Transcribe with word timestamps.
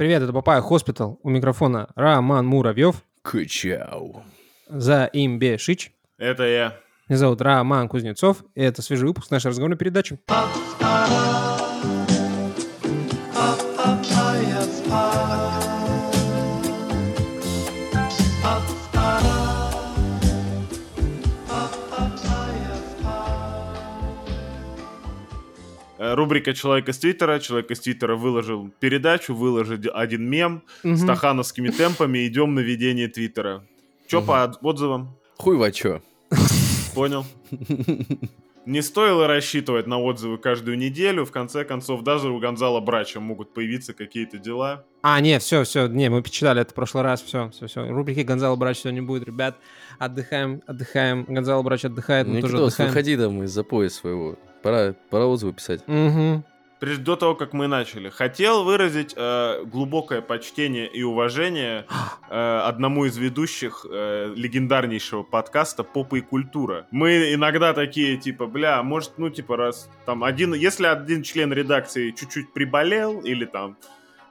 Привет, 0.00 0.22
это 0.22 0.32
Papaya 0.32 0.62
Hospital. 0.62 1.20
У 1.22 1.28
микрофона 1.28 1.90
Роман 1.94 2.46
Муравьев. 2.46 3.04
Качау. 3.20 4.24
За 4.66 5.04
им 5.04 5.38
Бешич. 5.38 5.92
Это 6.16 6.44
я. 6.44 6.76
Меня 7.06 7.18
зовут 7.18 7.42
Роман 7.42 7.86
Кузнецов. 7.86 8.42
И 8.54 8.62
это 8.62 8.80
свежий 8.80 9.08
выпуск 9.08 9.30
нашей 9.30 9.48
разговорной 9.48 9.76
передачи. 9.76 10.18
Рубрика 26.14 26.52
«Человек 26.54 26.88
из 26.88 26.98
Твиттера». 26.98 27.38
Человек 27.40 27.70
из 27.70 27.80
Твиттера 27.80 28.16
выложил 28.16 28.70
передачу, 28.80 29.34
выложил 29.34 29.78
один 29.94 30.28
мем 30.28 30.62
с 30.82 31.04
тахановскими 31.04 31.68
темпами. 31.68 32.26
Идем 32.26 32.54
на 32.54 32.60
ведение 32.60 33.08
Твиттера. 33.08 33.64
Че 34.08 34.22
по 34.22 34.42
от- 34.44 34.58
отзывам? 34.62 35.16
Хуй 35.38 35.56
во 35.56 35.70
чё. 35.70 36.00
Понял. 36.94 37.24
Не 38.66 38.82
стоило 38.82 39.26
рассчитывать 39.26 39.86
на 39.86 39.98
отзывы 39.98 40.36
каждую 40.36 40.76
неделю. 40.76 41.24
В 41.24 41.32
конце 41.32 41.64
концов, 41.64 42.02
даже 42.02 42.28
у 42.30 42.38
Гонзала 42.38 42.80
Брача 42.80 43.18
могут 43.18 43.54
появиться 43.54 43.94
какие-то 43.94 44.36
дела. 44.38 44.84
А, 45.02 45.18
не, 45.20 45.38
все, 45.38 45.64
все, 45.64 45.86
не, 45.86 46.10
мы 46.10 46.22
почитали 46.22 46.60
это 46.60 46.70
в 46.72 46.74
прошлый 46.74 47.02
раз, 47.02 47.22
все, 47.22 47.48
все, 47.50 47.66
все. 47.68 47.88
Рубрики 47.88 48.20
Гонзало 48.20 48.56
Брач 48.56 48.80
сегодня 48.80 49.00
не 49.00 49.06
будет, 49.06 49.24
ребят. 49.24 49.56
Отдыхаем, 49.98 50.62
отдыхаем. 50.66 51.24
Гонзало 51.26 51.62
Брач 51.62 51.86
отдыхает, 51.86 52.26
мы 52.28 52.42
тоже 52.42 52.54
Никитос, 52.54 52.74
отдыхаем. 52.74 52.90
выходи 52.90 53.16
там 53.16 53.42
из-за 53.44 53.64
пояса 53.64 53.96
своего. 53.96 54.38
Пора, 54.62 54.94
пора 55.10 55.26
отзывы 55.26 55.52
писать. 55.52 55.82
Мгм. 55.86 56.44
Прежде 56.80 57.04
до 57.04 57.16
того, 57.16 57.34
как 57.34 57.52
мы 57.52 57.66
начали, 57.66 58.08
хотел 58.08 58.64
выразить 58.64 59.12
э, 59.14 59.64
глубокое 59.66 60.22
почтение 60.22 60.88
и 60.88 61.02
уважение 61.02 61.84
э, 62.30 62.60
одному 62.64 63.04
из 63.04 63.18
ведущих 63.18 63.84
э, 63.88 64.32
легендарнейшего 64.34 65.22
подкаста 65.22 65.84
«Попа 65.84 66.16
и 66.16 66.20
культура». 66.22 66.86
Мы 66.90 67.34
иногда 67.34 67.74
такие, 67.74 68.16
типа, 68.16 68.46
бля, 68.46 68.82
может, 68.82 69.18
ну, 69.18 69.28
типа, 69.28 69.58
раз 69.58 69.90
там 70.06 70.24
один... 70.24 70.54
Если 70.54 70.86
один 70.86 71.22
член 71.22 71.52
редакции 71.52 72.12
чуть-чуть 72.12 72.54
приболел 72.54 73.20
или 73.20 73.44
там 73.44 73.76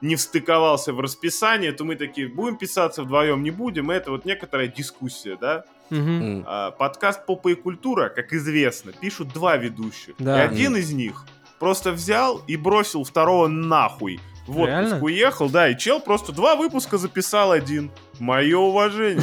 не 0.00 0.16
встыковался 0.16 0.92
в 0.92 0.98
расписание, 0.98 1.70
то 1.70 1.84
мы 1.84 1.94
такие, 1.94 2.26
будем 2.26 2.56
писаться 2.56 3.04
вдвоем, 3.04 3.44
не 3.44 3.52
будем. 3.52 3.92
И 3.92 3.94
это 3.94 4.10
вот 4.10 4.24
некоторая 4.24 4.66
дискуссия, 4.66 5.36
да? 5.40 5.64
А, 5.90 6.70
подкаст 6.72 7.26
«Попа 7.26 7.48
и 7.48 7.54
культура», 7.54 8.08
как 8.08 8.32
известно, 8.32 8.92
пишут 8.92 9.32
два 9.32 9.56
ведущих. 9.56 10.14
Да. 10.18 10.44
И 10.44 10.48
один 10.48 10.76
из 10.76 10.92
них 10.92 11.24
просто 11.58 11.92
взял 11.92 12.42
и 12.46 12.56
бросил 12.56 13.04
второго 13.04 13.48
нахуй. 13.48 14.20
В 14.46 14.52
отпуск 14.52 14.68
Реально? 14.68 15.00
уехал, 15.00 15.48
да, 15.50 15.68
и 15.68 15.78
чел 15.78 16.00
просто 16.00 16.32
два 16.32 16.56
выпуска 16.56 16.98
записал 16.98 17.52
один. 17.52 17.90
Мое 18.18 18.58
уважение. 18.58 19.22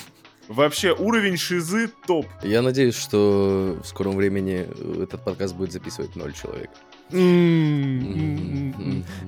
Вообще, 0.48 0.94
уровень 0.94 1.36
шизы 1.36 1.90
топ. 2.06 2.26
Я 2.42 2.62
надеюсь, 2.62 2.96
что 2.96 3.76
в 3.82 3.86
скором 3.86 4.16
времени 4.16 4.66
этот 5.02 5.24
подкаст 5.24 5.54
будет 5.54 5.72
записывать 5.72 6.16
ноль 6.16 6.32
человек. 6.32 6.70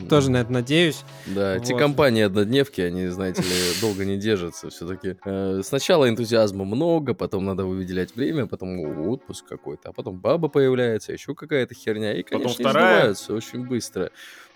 Тоже 0.08 0.30
на 0.30 0.38
это 0.38 0.52
надеюсь. 0.52 1.02
Да, 1.26 1.56
Вот. 1.58 1.78
компании 1.78 2.22
однодневки, 2.22 2.80
они, 2.80 3.06
знаете 3.08 3.42
ли, 3.42 3.48
долго 3.80 4.04
не 4.04 4.16
держатся. 4.18 4.68
Все-таки 4.70 5.16
сначала 5.62 6.08
энтузиазма 6.08 6.64
много, 6.64 7.14
потом 7.14 7.44
надо 7.44 7.64
выделять 7.64 8.14
время, 8.16 8.46
потом 8.46 8.78
отпуск 9.08 9.46
какой-то, 9.46 9.90
а 9.90 9.92
потом 9.92 10.18
баба 10.18 10.48
появляется, 10.48 11.12
еще 11.12 11.34
какая-то 11.34 11.74
херня, 11.74 12.12
и, 12.18 12.22
Потом 12.22 12.42
конечно, 12.42 12.64
вторая. 12.64 12.94
издеваются 12.96 13.34
очень 13.34 13.66
быстро. 13.66 14.10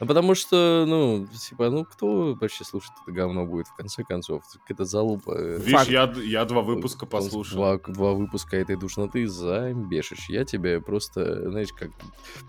Ну, 0.05 0.09
потому 0.09 0.35
что, 0.35 0.85
ну, 0.87 1.27
типа, 1.49 1.71
ну, 1.71 1.85
кто 1.87 2.35
вообще 2.35 2.63
слушает 2.65 2.93
это 3.03 3.11
говно 3.13 3.47
будет, 3.47 3.67
в 3.69 3.75
конце 3.75 4.05
концов? 4.05 4.43
Это 4.69 4.85
залупа. 4.85 5.35
э, 5.39 5.59
Видишь, 5.65 5.89
я, 5.89 6.13
я 6.23 6.45
два 6.45 6.61
выпуска 6.61 7.01
Там 7.07 7.09
послушал. 7.09 7.57
Два, 7.57 7.79
два 7.89 8.13
выпуска 8.13 8.57
этой 8.59 8.77
душноты 8.77 9.27
замбешишь. 9.29 10.29
Я 10.29 10.45
тебе 10.45 10.81
просто, 10.81 11.51
знаешь, 11.51 11.73
как... 11.73 11.91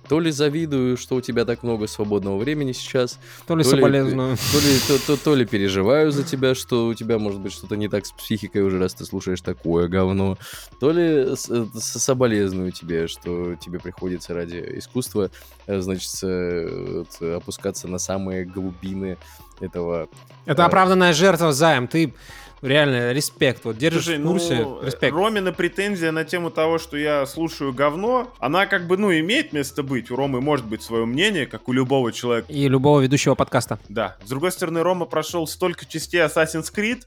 То 0.09 0.19
ли 0.19 0.31
завидую, 0.31 0.97
что 0.97 1.15
у 1.15 1.21
тебя 1.21 1.45
так 1.45 1.63
много 1.63 1.87
свободного 1.87 2.37
времени 2.37 2.73
сейчас, 2.73 3.19
То 3.47 3.55
ли 3.55 3.63
То 3.63 3.69
ли- 3.69 3.75
соболезную. 3.77 4.35
то 4.51 4.59
ли, 4.59 4.79
то, 4.99 5.07
то- 5.07 5.23
то 5.23 5.35
ли 5.35 5.45
переживаю 5.45 6.11
за 6.11 6.23
тебя, 6.23 6.55
что 6.55 6.87
у 6.87 6.93
тебя 6.93 7.17
может 7.19 7.39
быть 7.39 7.53
что-то 7.53 7.75
не 7.77 7.87
так 7.87 8.05
с 8.05 8.11
психикой 8.11 8.63
уже, 8.63 8.79
раз 8.79 8.93
ты 8.95 9.05
слушаешь 9.05 9.41
такое 9.41 9.87
говно, 9.87 10.37
то 10.81 10.91
ли 10.91 11.35
с- 11.35 11.49
э, 11.49 11.65
с- 11.73 11.99
соболезную 12.03 12.71
тебе, 12.71 13.07
что 13.07 13.55
тебе 13.55 13.79
приходится 13.79 14.33
ради 14.33 14.57
искусства, 14.77 15.31
э, 15.67 15.79
значит, 15.79 16.11
э, 16.23 17.03
опускаться 17.45 17.87
на 17.87 17.99
самые 17.99 18.43
глубины 18.45 19.17
этого. 19.61 20.09
Это 20.45 20.55
Да. 20.57 20.65
оправданная 20.65 21.13
жертва, 21.13 21.53
Займ. 21.53 21.87
Ты 21.87 22.13
реально 22.61 23.11
респект. 23.13 23.63
Вот 23.63 23.77
держишь 23.77 24.05
Слушай, 24.05 24.19
в 24.19 24.27
курсе. 24.27 24.55
ну, 24.55 24.81
э, 24.81 24.85
респект. 24.87 25.15
Ромина 25.15 25.53
претензия 25.53 26.11
на 26.11 26.23
тему 26.25 26.49
того, 26.49 26.79
что 26.79 26.97
я 26.97 27.25
слушаю 27.27 27.71
говно, 27.73 28.33
она 28.39 28.65
как 28.65 28.87
бы, 28.87 28.97
ну, 28.97 29.11
имеет 29.11 29.53
место 29.53 29.83
быть. 29.83 30.09
У 30.09 30.15
Ромы 30.15 30.41
может 30.41 30.65
быть 30.65 30.81
свое 30.81 31.05
мнение, 31.05 31.45
как 31.45 31.69
у 31.69 31.73
любого 31.73 32.11
человека. 32.11 32.51
И 32.51 32.67
любого 32.67 32.99
ведущего 33.01 33.35
подкаста. 33.35 33.77
Да. 33.87 34.15
С 34.25 34.29
другой 34.29 34.51
стороны, 34.51 34.81
Рома 34.81 35.05
прошел 35.05 35.45
столько 35.47 35.85
частей 35.85 36.21
Assassin's 36.21 36.73
Creed, 36.75 37.03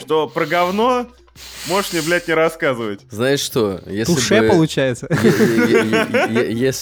что 0.00 0.28
про 0.28 0.46
говно 0.46 1.06
можешь 1.68 1.92
мне, 1.92 2.02
блядь, 2.02 2.28
не 2.28 2.34
рассказывать. 2.34 3.00
Знаешь 3.10 3.40
что, 3.40 3.80
если 3.86 4.14
Туше, 4.14 4.40
бы... 4.40 4.48
получается. 4.48 5.08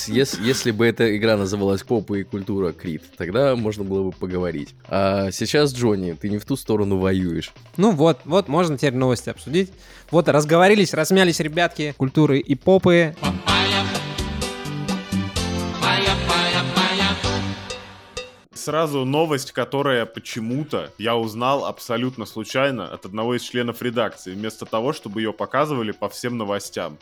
Если 0.09 0.71
бы 0.71 0.87
эта 0.87 1.17
игра 1.17 1.37
называлась 1.37 1.83
Попа 1.83 2.15
и 2.15 2.25
культура 2.25 2.73
Крит, 2.73 3.03
тогда 3.17 3.55
можно 3.57 3.85
было 3.85 4.05
бы 4.05 4.13
поговорить. 4.13 4.75
А 4.89 5.31
сейчас, 5.31 5.73
Джонни, 5.75 6.13
ты 6.13 6.29
не 6.29 6.39
в 6.39 6.45
ту 6.45 6.57
сторону 6.57 6.99
воюешь. 6.99 7.53
Ну 7.77 7.93
вот, 7.93 8.21
вот, 8.25 8.49
можно 8.49 8.77
теперь 8.77 8.95
новости 8.95 9.31
обсудить. 9.31 9.71
Вот, 10.11 10.29
разговорились, 10.29 10.95
размялись 10.95 11.41
ребятки, 11.41 11.95
культуры 11.97 12.39
и 12.39 12.55
попы. 12.55 13.15
Сразу 18.59 19.05
новость, 19.05 19.53
которая 19.53 20.05
почему-то 20.05 20.91
я 20.99 21.17
узнал 21.17 21.65
абсолютно 21.65 22.27
случайно 22.27 22.89
от 22.89 23.07
одного 23.07 23.37
из 23.37 23.43
членов 23.43 23.83
редакции, 23.83 24.35
вместо 24.35 24.67
того, 24.67 24.93
чтобы 24.93 25.21
ее 25.21 25.33
показывали 25.33 25.93
по 25.93 26.09
всем 26.09 26.37
новостям. 26.37 26.99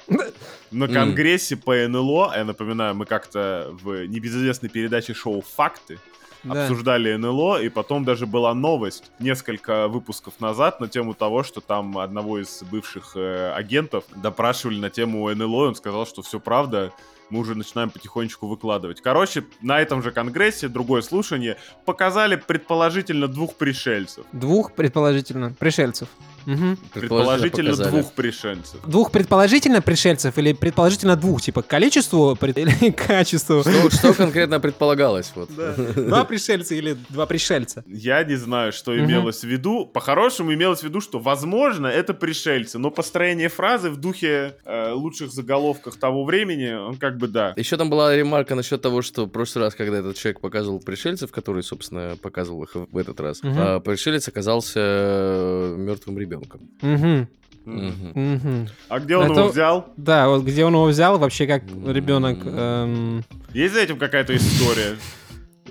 На 0.71 0.87
конгрессе 0.87 1.57
по 1.57 1.75
НЛО, 1.75 2.35
я 2.37 2.45
напоминаю, 2.45 2.95
мы 2.95 3.07
как-то 3.07 3.75
в 3.83 4.07
небезызвестной 4.07 4.69
передаче 4.69 5.15
шоу 5.15 5.43
«Факты» 5.57 5.99
Да. 6.45 6.63
обсуждали 6.63 7.17
НЛО, 7.17 7.63
и 7.63 7.69
потом 7.71 8.05
даже 8.05 8.27
была 8.27 8.55
новость 8.55 9.11
несколько 9.19 9.89
выпусков 9.89 10.35
назад 10.41 10.79
на 10.81 10.89
тему 10.89 11.15
того, 11.15 11.43
что 11.43 11.61
там 11.61 11.99
одного 11.99 12.39
из 12.39 12.63
бывших 12.71 13.13
э, 13.17 13.53
агентов 13.53 14.05
допрашивали 14.15 14.79
на 14.79 14.91
тему 14.91 15.35
НЛО, 15.35 15.65
и 15.65 15.69
он 15.69 15.75
сказал, 15.75 16.07
что 16.07 16.23
все 16.23 16.39
правда, 16.39 16.93
мы 17.31 17.41
уже 17.41 17.55
начинаем 17.55 17.91
потихонечку 17.91 18.47
выкладывать. 18.47 19.01
Короче, 19.01 19.45
на 19.61 19.81
этом 19.81 20.03
же 20.03 20.11
конгрессе, 20.11 20.69
другое 20.69 21.03
слушание, 21.03 21.57
показали 21.85 22.37
предположительно 22.37 23.29
двух 23.29 23.57
пришельцев. 23.57 24.25
Двух, 24.33 24.73
предположительно, 24.73 25.53
пришельцев. 25.59 26.09
Мгм. 26.47 26.79
Предположительно 26.93 27.71
показали. 27.71 27.91
двух 27.91 28.13
пришельцев. 28.13 28.81
Двух 28.87 29.11
предположительно 29.11 29.83
пришельцев 29.83 30.39
или 30.39 30.53
предположительно 30.53 31.17
двух, 31.17 31.43
типа 31.43 31.63
количеству 31.63 32.37
пред- 32.37 32.59
или 32.59 32.91
качеству? 32.93 33.63
Что, 33.63 33.91
что 33.91 34.15
конкретно 34.15 34.61
предполагалось? 34.61 35.33
Вот. 35.35 35.51
Два 35.53 36.25
пришельца 36.25 36.75
или 36.77 36.97
два 37.09 37.27
пришельца? 37.27 37.83
Я 37.87 38.23
не 38.23 38.37
знаю, 38.37 38.73
что 38.73 38.97
имелось 38.97 39.41
в 39.41 39.49
виду. 39.49 39.87
По-хорошему 39.87 40.55
имелось 40.55 40.81
в 40.81 40.85
виду, 40.85 41.01
что, 41.01 41.19
возможно, 41.19 41.89
это 41.89 42.15
пришельцы, 42.15 42.79
но 42.79 42.91
построение 42.93 43.49
фразы 43.49 43.91
в 43.91 43.97
духе 43.97 44.57
э, 44.65 44.93
лучших 44.93 45.33
заголовках 45.33 45.97
того 45.97 46.25
времени, 46.25 46.73
он 46.73 46.97
как 46.97 47.16
бы 47.19 47.29
да. 47.29 47.53
Еще 47.57 47.77
там 47.77 47.91
была 47.91 48.15
ремарка 48.17 48.55
насчет 48.55 48.81
того, 48.83 49.03
что 49.03 49.25
в 49.27 49.29
прошлый 49.31 49.65
раз, 49.65 49.75
когда 49.75 49.99
этот 49.99 50.17
человек 50.17 50.41
показывал 50.41 50.81
пришельцев, 50.81 51.31
который, 51.33 51.63
собственно, 51.63 52.17
показывал 52.21 52.65
их 52.65 52.75
в 52.75 52.97
этот 52.97 53.21
раз, 53.21 53.43
Мгм. 53.43 53.55
а, 53.59 53.81
пришелец 53.81 54.29
оказался 54.29 55.75
мертвым 55.77 56.19
ребенком. 56.19 56.61
Мгм. 56.83 57.29
Мгм. 57.65 58.69
А 58.89 59.01
где 59.01 59.17
он 59.17 59.31
Это- 59.33 59.41
его 59.41 59.49
взял? 59.51 59.93
Да, 59.97 60.29
вот 60.29 60.45
где 60.45 60.65
он 60.65 60.73
его 60.75 60.85
взял, 60.87 61.19
вообще 61.19 61.47
как 61.49 61.65
М. 61.65 61.91
ребенок. 61.91 62.39
эм, 62.45 63.25
Есть 63.53 63.75
за 63.75 63.81
этим 63.81 63.99
какая-то 63.99 64.37
история? 64.37 64.97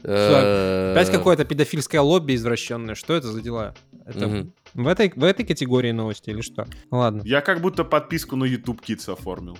Э, 0.03 0.91
Опять 0.91 1.09
какое-то 1.09 1.45
педофильское 1.45 2.01
лобби 2.01 2.35
извращенное. 2.35 2.95
Что 2.95 3.13
это 3.15 3.27
за 3.31 3.41
дела? 3.41 3.73
Это. 4.05 4.45
В, 4.75 4.87
этой, 4.87 5.11
в 5.15 5.23
этой 5.23 5.45
категории 5.45 5.91
новости 5.91 6.29
или 6.29 6.41
что? 6.41 6.67
Ладно. 6.91 7.21
Я 7.25 7.41
как 7.41 7.61
будто 7.61 7.83
подписку 7.83 8.35
на 8.35 8.43
YouTube 8.45 8.81
Kids 8.87 9.11
оформил. 9.11 9.57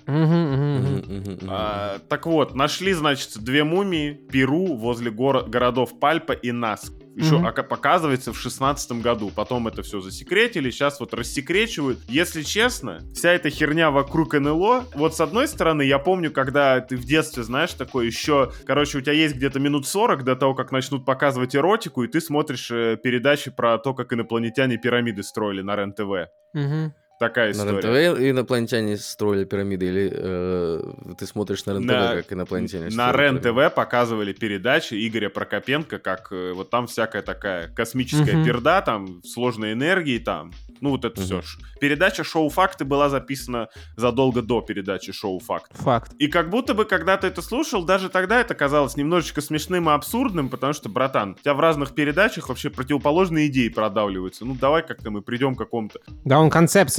А, 1.48 2.00
так 2.08 2.26
вот, 2.26 2.54
нашли, 2.56 2.94
значит, 2.94 3.38
две 3.40 3.64
мумии 3.64 4.14
Перу 4.14 4.76
возле 4.76 5.12
горо- 5.12 5.48
городов 5.48 6.00
Пальпа 6.00 6.34
и 6.34 6.52
Наск 6.52 6.94
Еще 7.16 7.38
ока- 7.38 7.64
показывается 7.64 8.34
в 8.34 8.38
шестнадцатом 8.38 9.02
году. 9.02 9.32
Потом 9.34 9.68
это 9.68 9.84
все 9.84 10.02
засекретили, 10.02 10.70
сейчас 10.70 11.00
вот 11.00 11.14
рассекречивают. 11.14 12.00
Если 12.10 12.42
честно, 12.44 13.02
вся 13.14 13.32
эта 13.32 13.50
херня 13.50 13.90
вокруг 13.90 14.34
НЛО, 14.34 14.86
вот 14.96 15.16
с 15.16 15.22
одной 15.22 15.48
стороны, 15.48 15.84
я 15.84 15.98
помню, 15.98 16.32
когда 16.32 16.82
ты 16.82 16.98
в 16.98 17.06
детстве, 17.06 17.44
знаешь, 17.44 17.72
такое 17.74 18.06
еще, 18.06 18.52
короче, 18.66 18.98
у 18.98 19.02
тебя 19.02 19.14
есть 19.14 19.36
где-то 19.36 19.60
минут 19.60 19.88
40 19.88 20.24
до 20.24 20.36
того, 20.36 20.54
как 20.56 20.72
начнут 20.72 21.06
показывать 21.06 21.56
эротику, 21.56 22.04
и 22.04 22.08
ты 22.08 22.20
смотришь 22.20 22.70
э, 22.72 22.98
передачи 23.02 23.50
про 23.50 23.78
то, 23.78 23.94
как 23.94 24.12
инопланетяне 24.12 24.78
пирамиды 24.78 25.24
строили 25.24 25.62
на 25.62 25.76
РЕН-ТВ. 25.76 26.30
Мгм. 26.54 26.94
Такая 27.20 27.54
На 27.54 27.64
история. 27.70 27.82
РЕН-ТВ 28.14 28.22
инопланетяне 28.32 28.98
строили 28.98 29.46
пирамиды, 29.46 29.86
или 29.86 30.12
э, 30.14 30.82
ты 31.18 31.26
смотришь 31.26 31.66
на 31.66 31.72
РЕН-ТВ, 31.72 31.88
На- 31.88 32.16
как 32.16 32.34
инопланетяне 32.34 32.90
На? 32.94 33.12
РЕН-ТВ 33.14 33.74
показывали 33.74 34.34
передачи 34.34 34.96
Игоря 35.08 35.30
Прокопенко, 35.30 36.00
как 36.00 36.28
э, 36.32 36.52
вот 36.54 36.70
там 36.70 36.88
всякая 36.88 37.22
такая 37.22 37.70
космическая 37.70 38.34
Мгм. 38.36 38.46
перда, 38.46 38.82
там 38.82 39.24
сложной 39.24 39.72
энергии, 39.74 40.18
там, 40.18 40.52
ну 40.82 40.90
вот 40.90 41.06
это 41.06 41.22
все. 41.22 41.36
Мгм. 41.38 41.44
Передача 41.80 42.24
«Шоу 42.24 42.50
Факты» 42.50 42.84
была 42.86 43.10
записана 43.10 43.70
задолго 43.96 44.42
до 44.42 44.62
передачи 44.62 45.12
«Шоу 45.14 45.40
Факты». 45.40 45.76
Факт. 45.78 46.14
И 46.20 46.28
как 46.28 46.50
будто 46.50 46.74
бы, 46.74 46.84
когда 46.86 47.16
ты 47.18 47.28
это 47.28 47.42
слушал, 47.42 47.86
даже 47.86 48.10
тогда 48.10 48.40
это 48.42 48.56
казалось 48.56 48.96
немножечко 48.98 49.40
смешным 49.42 49.90
и 49.90 49.94
абсурдным, 49.94 50.50
потому 50.50 50.74
что, 50.74 50.90
братан, 50.90 51.32
у 51.32 51.42
тебя 51.42 51.54
в 51.54 51.60
разных 51.60 51.94
передачах 51.94 52.50
вообще 52.50 52.70
противоположные 52.70 53.48
идеи 53.48 53.70
продавливаются. 53.70 54.46
Ну, 54.46 54.56
давай 54.60 54.86
как-то 54.86 55.12
мы 55.12 55.22
придем 55.22 55.56
к 55.56 55.60
какому-то... 55.60 56.00
Да, 56.24 56.40
он 56.40 56.50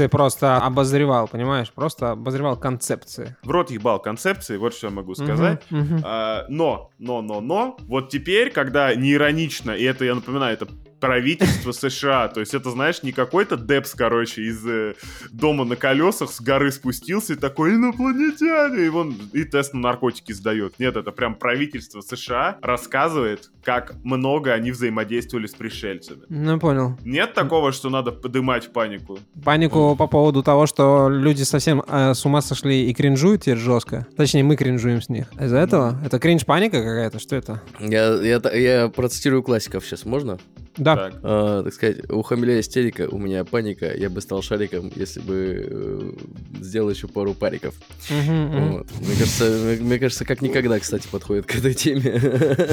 концепции 0.06 0.08
просто 0.08 0.56
обозревал, 0.56 1.28
понимаешь? 1.28 1.70
Просто 1.72 2.12
обозревал 2.12 2.56
концепции. 2.56 3.36
В 3.42 3.50
рот 3.50 3.70
ебал 3.70 4.00
концепции, 4.00 4.56
вот 4.56 4.74
что 4.74 4.88
я 4.88 4.92
могу 4.92 5.14
сказать. 5.14 5.62
Мгм, 5.70 5.84
мгм. 5.84 6.02
А, 6.04 6.44
но, 6.48 6.90
но, 6.98 7.22
но, 7.22 7.40
но, 7.40 7.76
вот 7.88 8.08
теперь, 8.10 8.50
когда 8.50 8.94
не 8.94 9.12
иронично, 9.12 9.72
и 9.72 9.84
это, 9.84 10.04
я 10.04 10.14
напоминаю, 10.14 10.54
это 10.54 10.68
правительство 11.06 11.70
США, 11.70 12.28
то 12.28 12.40
есть 12.40 12.52
это, 12.52 12.70
знаешь, 12.70 13.02
не 13.04 13.12
какой-то 13.12 13.56
Депс, 13.56 13.94
короче, 13.94 14.42
из 14.42 14.66
э, 14.66 14.94
дома 15.30 15.64
на 15.64 15.76
колесах 15.76 16.32
с 16.32 16.40
горы 16.40 16.72
спустился 16.72 17.34
и 17.34 17.36
такой, 17.36 17.74
инопланетяне, 17.74 18.86
и 18.86 18.88
он 18.88 19.16
и 19.32 19.44
тест 19.44 19.72
на 19.72 19.80
наркотики 19.80 20.32
сдает. 20.32 20.78
Нет, 20.80 20.96
это 20.96 21.12
прям 21.12 21.36
правительство 21.36 22.00
США 22.00 22.58
рассказывает, 22.60 23.50
как 23.62 23.94
много 24.02 24.52
они 24.52 24.72
взаимодействовали 24.72 25.46
с 25.46 25.54
пришельцами. 25.54 26.22
Ну, 26.28 26.58
понял. 26.58 26.98
Нет 27.04 27.34
такого, 27.34 27.70
что 27.70 27.88
надо 27.88 28.10
подымать 28.10 28.72
панику. 28.72 29.18
Панику 29.44 29.94
по 29.96 30.08
поводу 30.08 30.42
того, 30.42 30.66
что 30.66 31.08
люди 31.08 31.44
совсем 31.44 31.84
э, 31.86 32.14
с 32.14 32.26
ума 32.26 32.40
сошли 32.40 32.90
и 32.90 32.94
кринжуют 32.94 33.42
теперь 33.42 33.58
жестко. 33.58 34.06
Точнее, 34.16 34.42
мы 34.42 34.56
кринжуем 34.56 35.00
с 35.00 35.08
них. 35.08 35.28
Из-за 35.40 35.58
этого? 35.58 36.00
Это 36.04 36.18
кринж-паника 36.18 36.78
какая-то? 36.78 37.20
Что 37.20 37.36
это? 37.36 37.62
Я, 37.78 38.14
я, 38.22 38.40
я 38.52 38.88
процитирую 38.88 39.44
классиков 39.44 39.84
сейчас, 39.86 40.04
можно? 40.04 40.38
Да. 40.76 40.96
Так. 40.96 41.14
А, 41.22 41.62
так 41.62 41.72
сказать, 41.72 42.10
у 42.10 42.22
Хамиля 42.22 42.60
истерика, 42.60 43.08
у 43.10 43.18
меня 43.18 43.44
паника, 43.44 43.94
я 43.94 44.10
бы 44.10 44.20
стал 44.20 44.42
шариком, 44.42 44.92
если 44.94 45.20
бы 45.20 45.66
э, 45.68 46.12
сделал 46.60 46.90
еще 46.90 47.08
пару 47.08 47.34
париков. 47.34 47.74
Вот. 48.08 48.86
Мне 49.00 49.16
кажется, 49.18 49.44
мне, 49.44 49.76
мне 49.80 49.98
кажется, 49.98 50.24
как 50.24 50.42
никогда, 50.42 50.78
кстати, 50.78 51.08
подходит 51.08 51.46
к 51.46 51.56
этой 51.56 51.74
теме. 51.74 52.20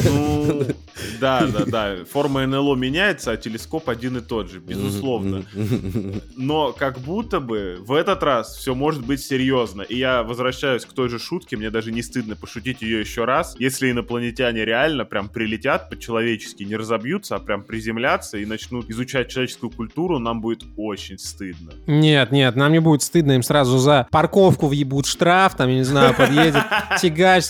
Ну, 0.06 0.66
да, 1.20 1.48
да, 1.48 1.66
да. 1.66 1.96
Форма 2.06 2.46
НЛО 2.46 2.76
меняется, 2.76 3.32
а 3.32 3.38
телескоп 3.38 3.90
один 3.90 4.18
и 4.18 4.22
тот 4.22 4.50
же, 4.52 4.60
безусловно. 4.60 5.46
Но 6.36 6.74
как 6.74 7.00
будто 7.00 7.40
бы 7.40 7.78
в 7.80 7.94
этот 7.94 8.24
раз 8.24 8.56
все 8.56 8.76
может 8.76 9.06
быть 9.06 9.22
серьезно. 9.22 9.82
И 9.82 9.98
я 9.98 10.24
возвращаюсь 10.24 10.86
к 10.86 10.94
той 10.94 11.10
же 11.10 11.20
шутке, 11.20 11.58
мне 11.58 11.70
даже 11.70 11.92
не 11.92 12.02
стыдно 12.02 12.36
пошутить 12.36 12.82
ее 12.82 13.00
еще 13.00 13.26
раз. 13.26 13.56
Если 13.60 13.92
инопланетяне 13.92 14.66
реально 14.66 15.06
прям 15.06 15.30
прилетят 15.30 15.90
по-человечески, 15.90 16.64
не 16.64 16.76
разобьются, 16.76 17.36
а 17.36 17.40
прям 17.40 17.64
приземлятся 17.64 17.93
и 18.38 18.46
начнут 18.46 18.90
изучать 18.90 19.30
человеческую 19.30 19.70
культуру, 19.72 20.20
нам 20.20 20.42
будет 20.42 20.64
очень 20.78 21.18
стыдно. 21.20 21.74
Нет, 21.88 22.32
нет, 22.32 22.56
нам 22.56 22.72
не 22.72 22.80
будет 22.80 23.02
стыдно, 23.02 23.34
им 23.34 23.44
сразу 23.44 23.78
за 23.78 24.08
парковку 24.12 24.68
въебут 24.68 25.06
штраф, 25.06 25.56
там, 25.56 25.70
я 25.70 25.76
не 25.76 25.84
знаю, 25.84 26.16
подъедет 26.16 26.64
тягач, 27.02 27.46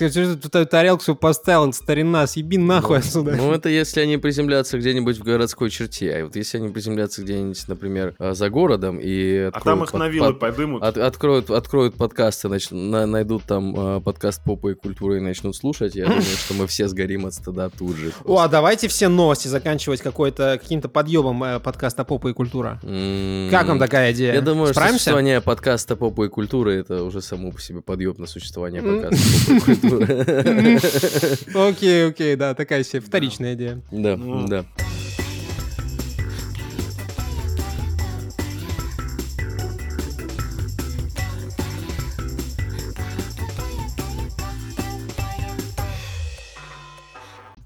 тарелку 0.69 1.03
свою 1.03 1.17
поставил, 1.17 1.71
старина, 1.73 2.25
съеби 2.27 2.57
нахуй 2.57 2.97
отсюда. 2.99 3.35
Ну, 3.35 3.51
это 3.51 3.69
если 3.69 4.01
они 4.01 4.17
приземлятся 4.17 4.77
где-нибудь 4.77 5.17
в 5.17 5.23
городской 5.23 5.69
черте. 5.69 6.15
А 6.15 6.23
вот 6.25 6.35
если 6.35 6.57
они 6.57 6.69
приземлятся 6.69 7.21
где-нибудь, 7.21 7.67
например, 7.67 8.15
а, 8.19 8.33
за 8.33 8.49
городом 8.49 8.99
и 9.01 9.49
А 9.53 9.59
там 9.59 9.83
откроют 9.83 9.89
их 9.89 9.93
на 9.99 10.07
вилы 10.09 10.27
под- 10.33 10.39
подымут. 10.39 10.83
от- 10.83 10.97
откроют, 10.97 11.49
откроют 11.49 11.95
подкасты, 11.95 12.49
найдут 12.71 13.43
там 13.43 13.73
а, 13.77 13.99
подкаст 13.99 14.43
попа 14.43 14.69
и 14.71 14.73
культуры 14.73 15.17
и 15.17 15.19
начнут 15.19 15.55
слушать, 15.55 15.95
я 15.95 16.05
думаю, 16.05 16.21
что 16.23 16.53
мы 16.53 16.67
все 16.67 16.87
сгорим 16.87 17.25
от 17.25 17.33
стыда 17.33 17.69
тут 17.69 17.95
же. 17.95 18.11
О, 18.25 18.39
а 18.39 18.47
давайте 18.47 18.87
все 18.87 19.07
новости 19.07 19.47
заканчивать 19.47 20.01
какой-то 20.01 20.32
каким-то 20.37 20.89
подъемом 20.89 21.43
э, 21.43 21.59
подкаста 21.59 22.03
«Попа 22.03 22.29
и 22.29 22.33
культура». 22.33 22.79
М, 22.83 23.49
Как 23.51 23.67
вам 23.67 23.79
такая 23.79 24.11
идея? 24.13 24.33
Я 24.33 24.41
думаю, 24.41 24.65
что 24.67 24.73
Справимся? 24.73 24.97
существование 24.99 25.41
подкаста 25.41 25.95
попа 25.95 26.23
и 26.25 26.29
культуры 26.29 26.73
это 26.75 27.03
уже 27.03 27.21
само 27.21 27.51
по 27.51 27.61
себе 27.61 27.81
подъем 27.81 28.15
на 28.17 28.27
существование 28.27 28.81
подкаста 28.81 29.17
попа 29.47 29.71
и 29.71 29.75
культуры. 29.75 30.79
Окей, 31.69 32.07
окей, 32.07 32.35
да, 32.35 32.53
такая 32.53 32.83
себе 32.83 33.01
вторичная 33.01 33.53
идея. 33.53 33.81
Да, 33.91 34.15
Ну. 34.17 34.47
да. 34.47 34.65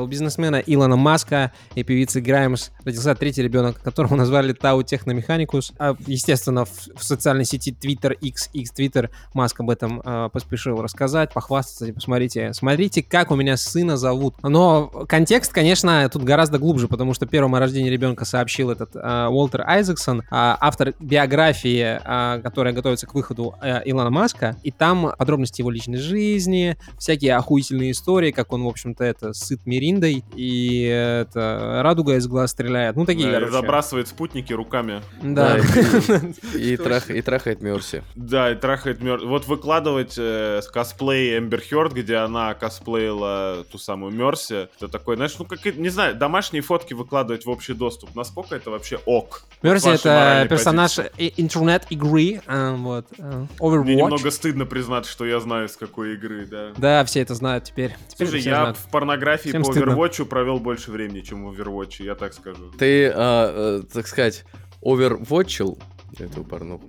Бизнесмена 0.08 0.58
Илона 0.58 0.96
Маска 0.96 1.52
и 1.76 1.84
певицы 1.84 2.22
Граймс 2.22 2.70
родился 2.84 3.14
третий 3.16 3.44
ребенок, 3.44 3.82
которого 3.82 4.16
назвали 4.16 4.54
Тау 4.54 4.84
Техномеханикус. 4.84 5.74
А, 5.78 5.96
естественно, 6.06 6.66
в, 6.66 6.72
в 6.96 7.04
социальной 7.04 7.46
сети 7.46 7.76
Twitter, 7.80 8.14
X, 8.14 8.50
X 8.54 8.72
Twitter 8.78 9.10
Маск 9.34 9.60
об 9.60 9.70
этом 9.70 10.02
а, 10.04 10.30
поспешил 10.30 10.82
рассказать, 10.82 11.34
похвастаться. 11.34 11.86
Типа, 11.86 12.00
смотрите, 12.00 13.04
как 13.04 13.32
у 13.32 13.36
меня 13.36 13.58
сына 13.58 13.98
зовут. 13.98 14.36
Но 14.42 14.88
контекст, 15.08 15.52
конечно, 15.54 16.10
тут 16.12 16.24
гораздо 16.24 16.58
глубже, 16.58 16.88
потому 16.88 17.14
что 17.14 17.26
первым 17.26 17.56
о 17.56 17.60
рождении 17.60 17.90
ребенка 17.90 18.26
сообщил 18.26 18.72
этот 18.72 18.92
а, 18.96 19.30
Уолтер 19.30 19.62
Айзексон, 19.68 20.24
а, 20.32 20.58
автор 20.60 20.94
биографии, 21.00 22.00
а, 22.04 22.40
которая 22.40 22.74
готовится 22.74 23.08
к 23.08 23.14
выходу 23.14 23.56
а, 23.62 23.82
Илона 23.86 24.10
Маска. 24.10 24.56
И 24.64 24.72
там 24.72 25.12
подробности 25.18 25.62
его 25.62 25.70
личной 25.70 25.98
жизни, 25.98 26.78
всякие 26.98 27.36
охуительные 27.36 27.92
истории, 27.92 28.32
как 28.32 28.54
он, 28.54 28.64
в 28.64 28.68
общем-то, 28.68 29.04
это 29.04 29.34
сыт 29.34 29.66
Мириндой, 29.98 30.24
и 30.36 30.82
это 30.84 31.82
радуга 31.84 32.16
из 32.16 32.28
глаз 32.28 32.52
стреляет. 32.52 32.96
Ну, 32.96 33.06
такие, 33.06 33.26
Да, 33.26 33.32
и 33.32 33.34
короче. 33.36 33.52
забрасывает 33.52 34.08
спутники 34.08 34.54
руками. 34.54 35.02
Да. 35.22 35.58
И, 35.58 36.76
трах- 36.78 37.10
и 37.14 37.22
трахает 37.22 37.62
Мерси. 37.62 38.04
Да, 38.16 38.52
и 38.52 38.56
трахает 38.56 39.02
мертв. 39.02 39.26
Вот 39.26 39.48
выкладывать 39.48 40.16
э, 40.18 40.62
косплей 40.72 41.38
Эмбер 41.38 41.62
Хёрд, 41.62 41.94
где 41.94 42.18
она 42.18 42.54
косплеила 42.54 43.66
ту 43.72 43.78
самую 43.78 44.14
Мерси, 44.14 44.68
это 44.78 44.88
такой, 44.88 45.16
знаешь, 45.16 45.36
ну 45.40 45.46
как, 45.46 45.66
не 45.66 45.90
знаю, 45.90 46.16
домашние 46.16 46.62
фотки 46.62 46.94
выкладывать 46.94 47.46
в 47.46 47.50
общий 47.50 47.74
доступ. 47.74 48.16
Насколько 48.16 48.56
это 48.56 48.70
вообще 48.72 49.00
ок? 49.06 49.44
Мерси 49.62 49.90
это 49.90 50.46
персонаж 50.50 51.00
интернет-игры, 51.18 52.42
а, 52.46 52.76
вот, 52.76 53.06
Мне 53.18 53.48
Overwatch. 53.60 53.86
немного 53.96 54.32
стыдно 54.32 54.66
признаться, 54.66 55.12
что 55.12 55.26
я 55.26 55.40
знаю, 55.40 55.68
с 55.70 55.76
какой 55.78 56.14
игры, 56.14 56.46
да. 56.46 56.70
Да, 56.78 57.06
все 57.06 57.22
это 57.22 57.34
знают 57.36 57.64
теперь. 57.66 57.96
Теперь 58.08 58.28
Слушай, 58.28 58.44
я 58.44 58.56
знают. 58.60 58.78
в 58.78 58.90
порнографии 58.90 59.50
Всем 59.50 59.64
по. 59.64 59.68
Overwatch 59.86 60.26
провел 60.26 60.60
больше 60.60 60.92
времени, 60.92 61.22
чем 61.22 61.46
в 61.46 61.52
Overwatch, 61.52 62.04
я 62.04 62.16
так 62.16 62.34
скажу. 62.34 62.72
Ты, 62.78 63.12
а, 63.14 63.80
э, 63.82 63.84
так 63.94 64.08
сказать, 64.08 64.46
овервотчил 64.82 65.78
эту 66.20 66.44
порнуху? 66.44 66.88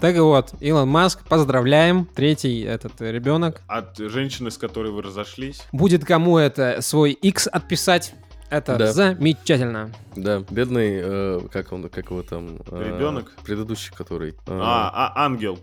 Так 0.00 0.16
и 0.16 0.20
вот, 0.20 0.54
Илон 0.60 0.88
Маск, 0.88 1.24
поздравляем. 1.28 2.06
Третий 2.14 2.62
этот 2.62 3.00
ребенок. 3.00 3.60
От 3.66 3.96
женщины, 3.98 4.50
с 4.50 4.58
которой 4.58 4.90
вы 4.92 5.02
разошлись. 5.02 5.62
Будет 5.72 6.04
кому 6.04 6.38
это 6.38 6.80
свой 6.80 7.12
X 7.12 7.46
отписать. 7.50 8.14
Это 8.50 8.76
Да. 8.76 8.92
замечательно. 8.92 9.90
Да, 10.14 10.44
бедный, 10.50 11.00
э, 11.02 11.40
как 11.50 11.72
он, 11.72 11.88
как 11.88 12.10
его 12.10 12.22
там? 12.22 12.58
э, 12.70 12.92
Ребенок? 12.94 13.32
Предыдущий, 13.44 13.92
который. 13.92 14.30
э, 14.30 14.34
А, 14.48 14.90
а 15.16 15.24
ангел. 15.24 15.58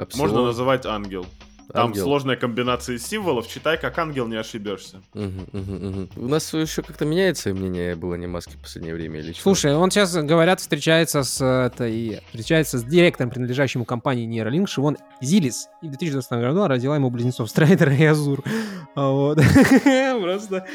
Апсилон. 0.00 0.28
Можно 0.28 0.46
называть 0.46 0.86
ангел. 0.86 1.26
Там 1.72 1.86
Ангел. 1.86 2.02
сложная 2.02 2.34
комбинация 2.34 2.98
символов. 2.98 3.46
Читай, 3.46 3.78
как 3.78 3.96
ангел, 3.96 4.26
не 4.26 4.34
ошибешься. 4.34 5.02
Мгм, 5.14 5.46
мгм, 5.52 5.74
мгм. 5.86 6.08
У 6.16 6.26
нас 6.26 6.52
еще 6.52 6.82
как-то 6.82 7.04
меняется 7.04 7.54
мнение 7.54 7.94
было 7.94 8.16
не 8.16 8.26
маски 8.26 8.56
в 8.56 8.58
последнее 8.58 8.92
время 8.92 9.20
или 9.20 9.32
что? 9.32 9.42
Слушай, 9.42 9.76
он 9.76 9.90
сейчас, 9.92 10.12
говорят, 10.14 10.58
встречается 10.58 11.22
с 11.22 11.40
э, 11.40 11.66
этой, 11.66 12.22
встречается 12.26 12.78
с 12.78 12.82
директором, 12.82 13.30
принадлежащему 13.30 13.84
компании 13.84 14.26
Neuralink, 14.28 14.66
Шивон 14.66 14.96
Зилис. 15.20 15.68
И 15.80 15.86
в 15.86 15.90
2020 15.90 16.32
году 16.32 16.58
она 16.58 16.68
родила 16.68 16.96
ему 16.96 17.08
близнецов 17.08 17.48
Страйдера 17.50 17.94
и 17.94 18.04
Азур. 18.04 18.42
А 18.96 19.10
Вот. 19.10 19.38
Просто 20.20 20.66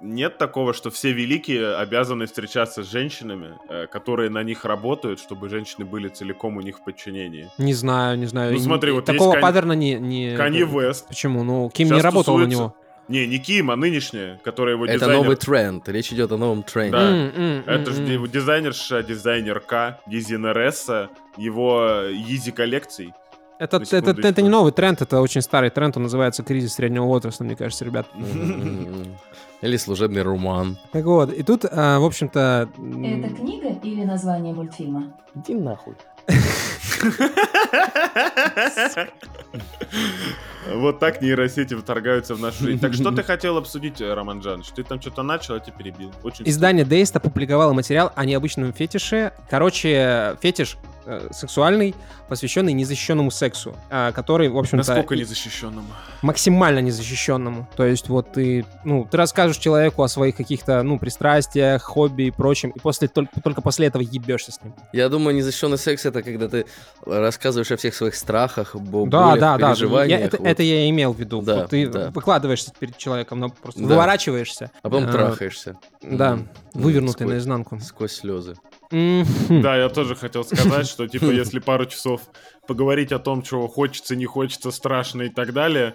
нет 0.00 0.38
такого, 0.38 0.72
что 0.74 0.90
все 0.90 1.12
великие 1.12 1.74
обязаны 1.76 2.26
встречаться 2.26 2.82
с 2.82 2.90
женщинами, 2.90 3.54
э, 3.68 3.86
которые 3.86 4.30
на 4.30 4.42
них 4.42 4.64
работают, 4.64 5.20
чтобы 5.20 5.48
женщины 5.48 5.84
были 5.84 6.08
целиком 6.08 6.56
у 6.56 6.60
них 6.60 6.78
в 6.78 6.84
подчинении. 6.84 7.48
Не 7.58 7.72
знаю, 7.74 8.18
не 8.18 8.26
знаю. 8.26 8.52
Ну, 8.52 8.58
смотри, 8.58 8.92
вот 8.92 9.04
Такого 9.04 9.28
есть 9.28 9.34
Кань- 9.34 9.42
паттерна 9.42 9.72
не... 9.72 9.94
не 9.94 10.36
Канье 10.36 10.64
это- 10.64 10.72
Вест. 10.80 11.08
Почему? 11.08 11.42
Ну, 11.44 11.70
Ким 11.70 11.88
Сейчас 11.88 11.96
не 11.98 12.02
работал 12.02 12.36
на 12.38 12.44
тусуется. 12.44 12.62
него. 12.62 12.76
Не, 13.08 13.26
не 13.28 13.38
Ким, 13.38 13.70
а 13.70 13.76
нынешняя, 13.76 14.40
которая 14.42 14.74
его 14.74 14.84
Это 14.84 14.94
дизайнер. 14.94 15.16
новый 15.22 15.36
тренд. 15.36 15.88
Речь 15.88 16.12
идет 16.12 16.32
о 16.32 16.36
новом 16.38 16.62
тренде. 16.64 16.90
Да. 16.92 17.08
М, 17.08 17.32
м, 17.36 17.62
Это 17.66 17.90
м, 17.92 17.96
же 18.06 18.12
его 18.12 18.26
дизайнерша, 18.26 19.02
дизайнерка, 19.04 20.00
дизайнересса, 20.08 21.08
его 21.36 22.02
Изи 22.10 22.50
коллекций. 22.50 23.14
Это, 23.58 23.78
на 23.78 23.84
это, 23.84 23.96
это, 23.96 24.08
секундочку. 24.10 24.40
не 24.42 24.48
новый 24.50 24.72
тренд, 24.72 25.00
это 25.00 25.20
очень 25.20 25.40
старый 25.40 25.70
тренд, 25.70 25.96
он 25.96 26.02
называется 26.02 26.42
кризис 26.42 26.74
среднего 26.74 27.04
возраста, 27.04 27.42
мне 27.44 27.54
кажется, 27.56 27.84
ребят. 27.84 28.06
Или 29.62 29.76
служебный 29.76 30.22
роман. 30.22 30.76
Так 30.92 31.04
вот, 31.04 31.32
и 31.32 31.42
тут, 31.42 31.64
а, 31.70 31.98
в 31.98 32.04
общем-то... 32.04 32.68
Это 32.74 33.34
книга 33.34 33.68
или 33.82 34.04
название 34.04 34.54
мультфильма? 34.54 35.14
Иди 35.34 35.54
нахуй. 35.54 35.94
Вот 40.74 40.98
так 40.98 41.22
нейросети 41.22 41.74
вторгаются 41.74 42.34
в 42.34 42.40
нашу 42.40 42.64
жизнь. 42.64 42.80
Так 42.80 42.94
что 42.94 43.10
ты 43.12 43.22
хотел 43.22 43.56
обсудить, 43.56 44.00
э, 44.00 44.12
Роман 44.14 44.40
Джанович? 44.40 44.68
Ты 44.74 44.82
там 44.82 45.00
что-то 45.00 45.22
начал, 45.22 45.54
а 45.54 45.60
тебя 45.60 45.76
перебил. 45.76 46.12
Очень 46.22 46.48
Издание 46.48 46.84
Дейст 46.84 47.14
опубликовало 47.16 47.72
материал 47.72 48.12
о 48.14 48.24
необычном 48.24 48.72
фетише. 48.72 49.32
Короче, 49.48 50.36
фетиш 50.42 50.76
э, 51.06 51.28
сексуальный, 51.30 51.94
посвященный 52.28 52.72
незащищенному 52.72 53.30
сексу, 53.30 53.76
а, 53.90 54.10
который, 54.10 54.48
в 54.48 54.58
общем-то, 54.58 54.78
Насколько 54.78 55.14
незащищенному? 55.14 55.86
максимально 56.22 56.80
незащищенному. 56.80 57.68
То 57.76 57.84
есть 57.84 58.08
вот 58.08 58.32
ты, 58.32 58.66
ну, 58.84 59.06
ты 59.08 59.16
расскажешь 59.16 59.58
человеку 59.58 60.02
о 60.02 60.08
своих 60.08 60.34
каких-то, 60.36 60.82
ну, 60.82 60.98
пристрастиях, 60.98 61.82
хобби 61.84 62.24
и 62.24 62.30
прочем, 62.32 62.70
и 62.70 62.80
после, 62.80 63.06
только, 63.06 63.40
только 63.40 63.60
после 63.60 63.86
этого 63.86 64.02
ебешься 64.02 64.50
с 64.50 64.60
ним. 64.64 64.74
Я 64.92 65.08
думаю, 65.08 65.36
незащищенный 65.36 65.78
секс 65.78 66.04
это 66.06 66.24
когда 66.24 66.48
ты 66.48 66.66
рассказываешь 67.04 67.70
о 67.70 67.76
всех 67.76 67.94
своих 67.94 68.16
страхах, 68.16 68.74
бо- 68.74 69.06
Да, 69.06 69.26
болях, 69.30 69.40
да, 69.40 69.58
да. 69.58 69.68
Я- 69.68 69.74
переживаниях. 69.74 70.20
это, 70.22 70.36
вот. 70.38 70.46
Это 70.56 70.62
я 70.62 70.86
и 70.86 70.90
имел 70.90 71.12
в 71.12 71.20
виду. 71.20 71.42
Да, 71.42 71.60
Вот 71.60 71.70
ты 71.70 71.86
да. 71.88 72.10
выкладываешься 72.10 72.72
перед 72.78 72.96
человеком, 72.96 73.38
но 73.40 73.50
просто 73.50 73.80
Да. 73.82 73.86
выворачиваешься. 73.88 74.70
А 74.82 74.88
потом 74.90 75.08
А, 75.08 75.12
трахаешься. 75.12 75.78
Да, 76.02 76.32
М, 76.32 76.48
вывернутый 76.74 77.24
сквозь- 77.26 77.30
наизнанку. 77.32 77.80
Сквозь 77.80 78.12
слезы. 78.12 78.56
Да, 78.90 79.76
я 79.76 79.88
тоже 79.88 80.14
хотел 80.14 80.44
сказать, 80.44 80.86
что, 80.88 81.06
типа, 81.08 81.24
если 81.30 81.58
пару 81.58 81.86
часов 81.86 82.22
поговорить 82.66 83.12
о 83.12 83.18
том, 83.18 83.42
чего 83.42 83.68
хочется, 83.68 84.16
не 84.16 84.26
хочется, 84.26 84.70
страшно 84.70 85.22
и 85.22 85.28
так 85.28 85.52
далее, 85.52 85.94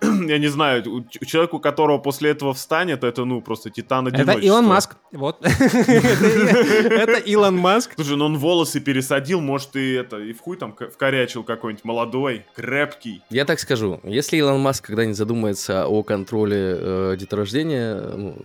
я 0.28 0.38
не 0.38 0.48
знаю, 0.48 0.82
у, 0.86 0.96
у 0.98 1.24
человека, 1.24 1.56
у 1.56 1.60
которого 1.60 1.98
после 1.98 2.30
этого 2.30 2.54
встанет, 2.54 3.04
это, 3.04 3.24
ну, 3.24 3.42
просто 3.42 3.70
титан 3.70 4.08
Это. 4.08 4.32
Илон 4.32 4.64
Маск. 4.66 4.96
Вот. 5.12 5.38
Это 5.44 7.18
Илон 7.18 7.56
Маск. 7.56 7.92
Слушай, 7.96 8.16
ну 8.16 8.26
он 8.26 8.38
волосы 8.38 8.80
пересадил, 8.80 9.40
может, 9.40 9.76
и 9.76 9.92
это, 9.92 10.18
и 10.18 10.32
в 10.32 10.40
хуй 10.40 10.56
там 10.56 10.74
вкорячил 10.74 11.42
какой-нибудь 11.44 11.84
молодой, 11.84 12.44
крепкий. 12.54 13.22
Я 13.30 13.44
так 13.44 13.60
скажу, 13.60 14.00
если 14.04 14.36
Илон 14.36 14.60
Маск 14.60 14.86
когда-нибудь 14.86 15.16
задумается 15.16 15.86
о 15.86 16.02
контроле 16.02 16.76
э, 16.78 17.16
деторождения 17.18 17.96
ну, 17.96 18.36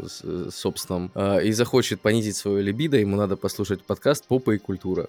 собственном 0.50 1.12
э, 1.16 1.44
и 1.46 1.52
захочет 1.52 2.02
понизить 2.02 2.36
свое 2.36 2.62
либидо, 2.64 2.98
ему 2.98 3.16
надо 3.16 3.38
послушать 3.38 3.84
подкаст 3.84 4.28
«Попа 4.28 4.52
и 4.52 4.58
культура». 4.58 5.08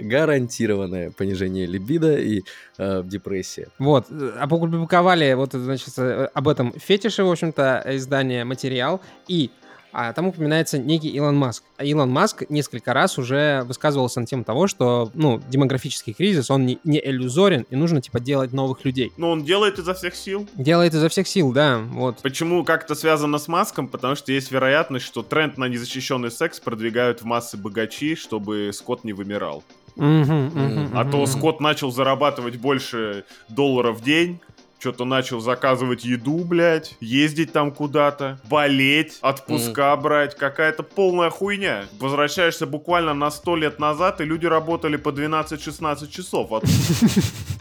Гарантированное 0.00 1.10
понижение 1.12 1.66
либидо 1.66 2.18
и 2.18 2.42
э, 2.78 3.02
депрессия. 3.04 3.68
Вот, 3.78 4.06
опубликовали 4.40 5.34
вот, 5.34 5.52
значит, 5.52 5.94
э, 5.98 6.28
об 6.34 6.48
этом 6.48 6.72
фетише, 6.78 7.24
в 7.24 7.30
общем-то, 7.30 7.84
издание 7.86 8.44
материал, 8.44 9.00
и 9.26 9.50
а, 9.92 10.12
там 10.12 10.26
упоминается 10.26 10.78
некий 10.78 11.08
Илон 11.08 11.36
Маск. 11.36 11.64
Илон 11.78 12.10
Маск 12.10 12.44
несколько 12.50 12.92
раз 12.92 13.18
уже 13.18 13.62
высказывался 13.64 14.20
на 14.20 14.26
тему 14.26 14.44
того, 14.44 14.66
что, 14.66 15.10
ну, 15.14 15.40
демографический 15.48 16.12
кризис, 16.12 16.50
он 16.50 16.66
не, 16.66 16.78
не 16.84 17.00
иллюзорен, 17.02 17.66
и 17.70 17.76
нужно, 17.76 18.00
типа, 18.00 18.20
делать 18.20 18.52
новых 18.52 18.84
людей. 18.84 19.12
Но 19.16 19.30
он 19.30 19.44
делает 19.44 19.78
изо 19.78 19.94
всех 19.94 20.14
сил. 20.14 20.46
Делает 20.54 20.94
изо 20.94 21.08
всех 21.08 21.26
сил, 21.26 21.52
да, 21.52 21.78
вот. 21.78 22.18
Почему 22.22 22.64
как 22.64 22.84
это 22.84 22.94
связано 22.94 23.38
с 23.38 23.48
Маском? 23.48 23.88
Потому 23.88 24.14
что 24.14 24.30
есть 24.32 24.50
вероятность, 24.50 25.06
что 25.06 25.22
тренд 25.22 25.56
на 25.56 25.64
незащищенный 25.64 26.30
секс 26.30 26.60
продвигают 26.60 27.22
в 27.22 27.24
массы 27.24 27.56
богачи, 27.56 28.14
чтобы 28.14 28.70
Скотт 28.72 29.04
не 29.04 29.12
вымирал. 29.12 29.64
Мгм, 29.98 30.90
А 30.94 31.04
то. 31.04 31.26
Скотт 31.26 31.60
начал 31.60 31.90
зарабатывать 31.90 32.56
больше 32.56 33.24
долларов 33.48 33.98
в 33.98 34.04
день, 34.04 34.40
что-то 34.78 35.04
начал 35.04 35.40
заказывать 35.40 36.04
еду, 36.04 36.44
блядь, 36.44 36.96
ездить 37.00 37.52
там 37.52 37.72
куда-то, 37.72 38.38
болеть, 38.48 39.18
отпуска 39.22 39.96
брать, 39.96 40.36
какая-то 40.36 40.84
полная 40.84 41.30
хуйня. 41.30 41.86
Возвращаешься 41.98 42.64
буквально 42.64 43.12
на 43.12 43.30
100 43.30 43.56
лет 43.56 43.78
назад, 43.80 44.20
и 44.20 44.24
люди 44.24 44.46
работали 44.46 44.96
по 44.96 45.08
12-16 45.08 46.08
часов. 46.08 46.50
Тут 46.50 46.64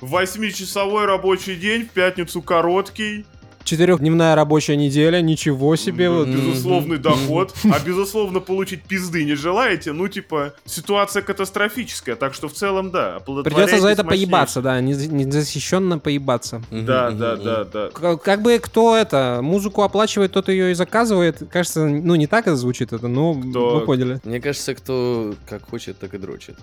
8-часовой 0.02 1.06
рабочий 1.06 1.56
день, 1.56 1.86
в 1.86 1.90
пятницу 1.90 2.42
короткий, 2.44 3.26
Четырехдневная 3.68 4.34
рабочая 4.34 4.78
неделя, 4.78 5.20
ничего 5.22 5.76
себе. 5.76 6.10
вот. 6.10 6.30
Безусловный 6.30 6.98
доход, 6.98 7.54
а 7.66 7.80
безусловно 7.80 8.40
получить 8.40 8.84
пизды 8.84 9.26
не 9.26 9.36
желаете, 9.36 9.92
ну 9.92 10.08
типа 10.08 10.54
ситуация 10.66 11.22
катастрофическая, 11.22 12.16
так 12.16 12.34
что 12.34 12.48
в 12.48 12.54
целом 12.54 12.92
да, 12.92 13.20
Придется 13.20 13.80
за 13.80 13.90
это 13.90 14.06
поебаться, 14.06 14.62
да, 14.62 14.80
нез- 14.80 15.12
незащищенно 15.12 16.00
поебаться. 16.00 16.62
Да, 16.72 17.12
да, 17.12 17.36
да, 17.36 17.64
да. 17.66 17.90
Как 18.18 18.42
бы 18.42 18.58
кто 18.60 18.96
это, 18.96 19.40
музыку 19.44 19.82
оплачивает, 19.84 20.32
тот 20.32 20.48
ее 20.48 20.72
и 20.72 20.74
заказывает. 20.74 21.44
Кажется, 21.52 21.86
ну 21.86 22.16
не 22.16 22.28
так 22.28 22.48
это 22.48 22.56
звучит, 22.56 22.94
это, 22.94 23.10
но 23.10 23.34
вы 23.34 23.82
поняли. 23.82 24.22
Мне 24.24 24.40
кажется, 24.40 24.76
кто 24.76 25.36
как 25.50 25.70
хочет, 25.70 26.00
так 26.00 26.14
и 26.14 26.18
дрочит. 26.18 26.56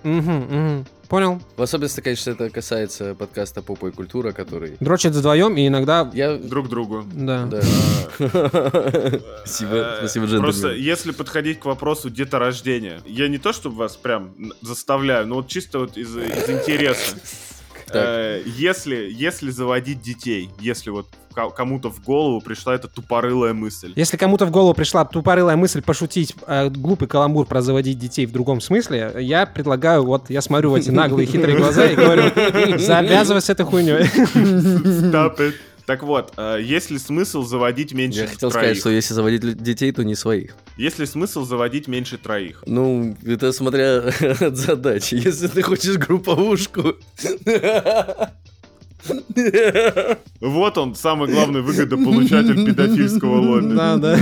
Понял. 1.09 1.41
В 1.57 1.63
особенности, 1.63 2.01
конечно, 2.01 2.31
это 2.31 2.49
касается 2.49 3.15
подкаста 3.15 3.61
«Попа 3.63 3.89
и 3.89 3.91
культура», 3.91 4.33
который... 4.33 4.77
Дрочат 4.81 5.15
вдвоем, 5.15 5.55
и 5.57 5.67
иногда... 5.67 6.11
Я... 6.15 6.37
Друг 6.37 6.71
другу. 6.71 6.94
Да. 7.13 7.47
Да. 7.47 7.61
Спасибо, 9.45 9.75
Э, 9.75 9.97
спасибо, 9.99 10.27
Просто 10.39 10.69
джентльмен. 10.69 10.85
если 10.85 11.11
подходить 11.13 11.61
к 11.61 11.65
вопросу 11.65 12.11
деторождения, 12.11 13.01
я 13.07 13.29
не 13.29 13.39
то 13.39 13.53
чтобы 13.53 13.77
вас 13.77 13.97
прям 13.97 14.35
заставляю, 14.63 15.27
но 15.27 15.37
вот 15.37 15.49
чисто 15.49 15.81
вот 15.81 15.97
из, 15.97 16.17
из 16.17 16.49
интереса. 16.51 17.17
Э, 17.93 18.43
Если, 18.47 19.09
если 19.11 19.51
заводить 19.51 20.01
детей, 20.03 20.49
если 20.59 20.91
вот 20.91 21.07
ко- 21.35 21.51
кому-то 21.51 21.91
в 21.91 22.03
голову 22.03 22.41
пришла 22.41 22.75
эта 22.75 22.89
тупорылая 22.89 23.53
мысль. 23.53 23.93
Если 23.95 24.17
кому-то 24.17 24.47
в 24.47 24.51
голову 24.51 24.75
пришла 24.75 25.05
тупорылая 25.05 25.57
мысль 25.57 25.83
пошутить 25.83 26.35
э, 26.47 26.71
глупый 26.71 27.07
каламбур 27.09 27.47
про 27.47 27.61
заводить 27.63 27.99
детей 27.99 28.27
в 28.27 28.33
другом 28.33 28.61
смысле, 28.61 29.13
я 29.21 29.47
предлагаю, 29.47 30.03
вот 30.05 30.31
я 30.31 30.41
смотрю 30.41 30.71
в 30.71 30.75
эти 30.75 30.91
наглые 30.91 31.27
хитрые 31.27 31.57
глаза 31.57 31.87
и 31.87 31.95
говорю, 31.95 32.25
завязывай 32.79 33.43
с 33.43 33.51
этой 33.51 33.65
хуйней. 33.67 33.95
Stop 33.99 35.39
it. 35.39 35.55
Так 35.87 36.03
вот, 36.03 36.33
э, 36.37 36.61
есть 36.63 36.91
ли 36.91 36.99
смысл 36.99 37.43
заводить 37.43 37.93
меньше 37.93 38.21
Я 38.21 38.27
хотел 38.27 38.51
троих? 38.51 38.65
сказать, 38.65 38.79
что 38.79 38.91
если 38.91 39.13
заводить 39.15 39.63
детей, 39.63 39.93
то 39.93 40.03
не 40.03 40.15
своих. 40.15 40.55
Есть 40.79 40.99
ли 40.99 41.07
смысл 41.07 41.45
заводить 41.45 41.89
меньше 41.89 42.17
троих? 42.17 42.63
Ну, 42.67 43.17
это 43.25 43.53
смотря 43.53 43.99
от 44.41 44.57
задачи. 44.57 45.15
Если 45.17 45.49
ты 45.49 45.63
хочешь 45.63 45.97
групповушку... 45.97 46.95
Вот 50.41 50.77
он, 50.79 50.95
самый 50.95 51.29
главный 51.31 51.63
выгодополучатель 51.63 52.67
педофильского 52.67 53.41
лобби. 53.41 53.75
Да, 53.75 53.97
да. 53.97 54.19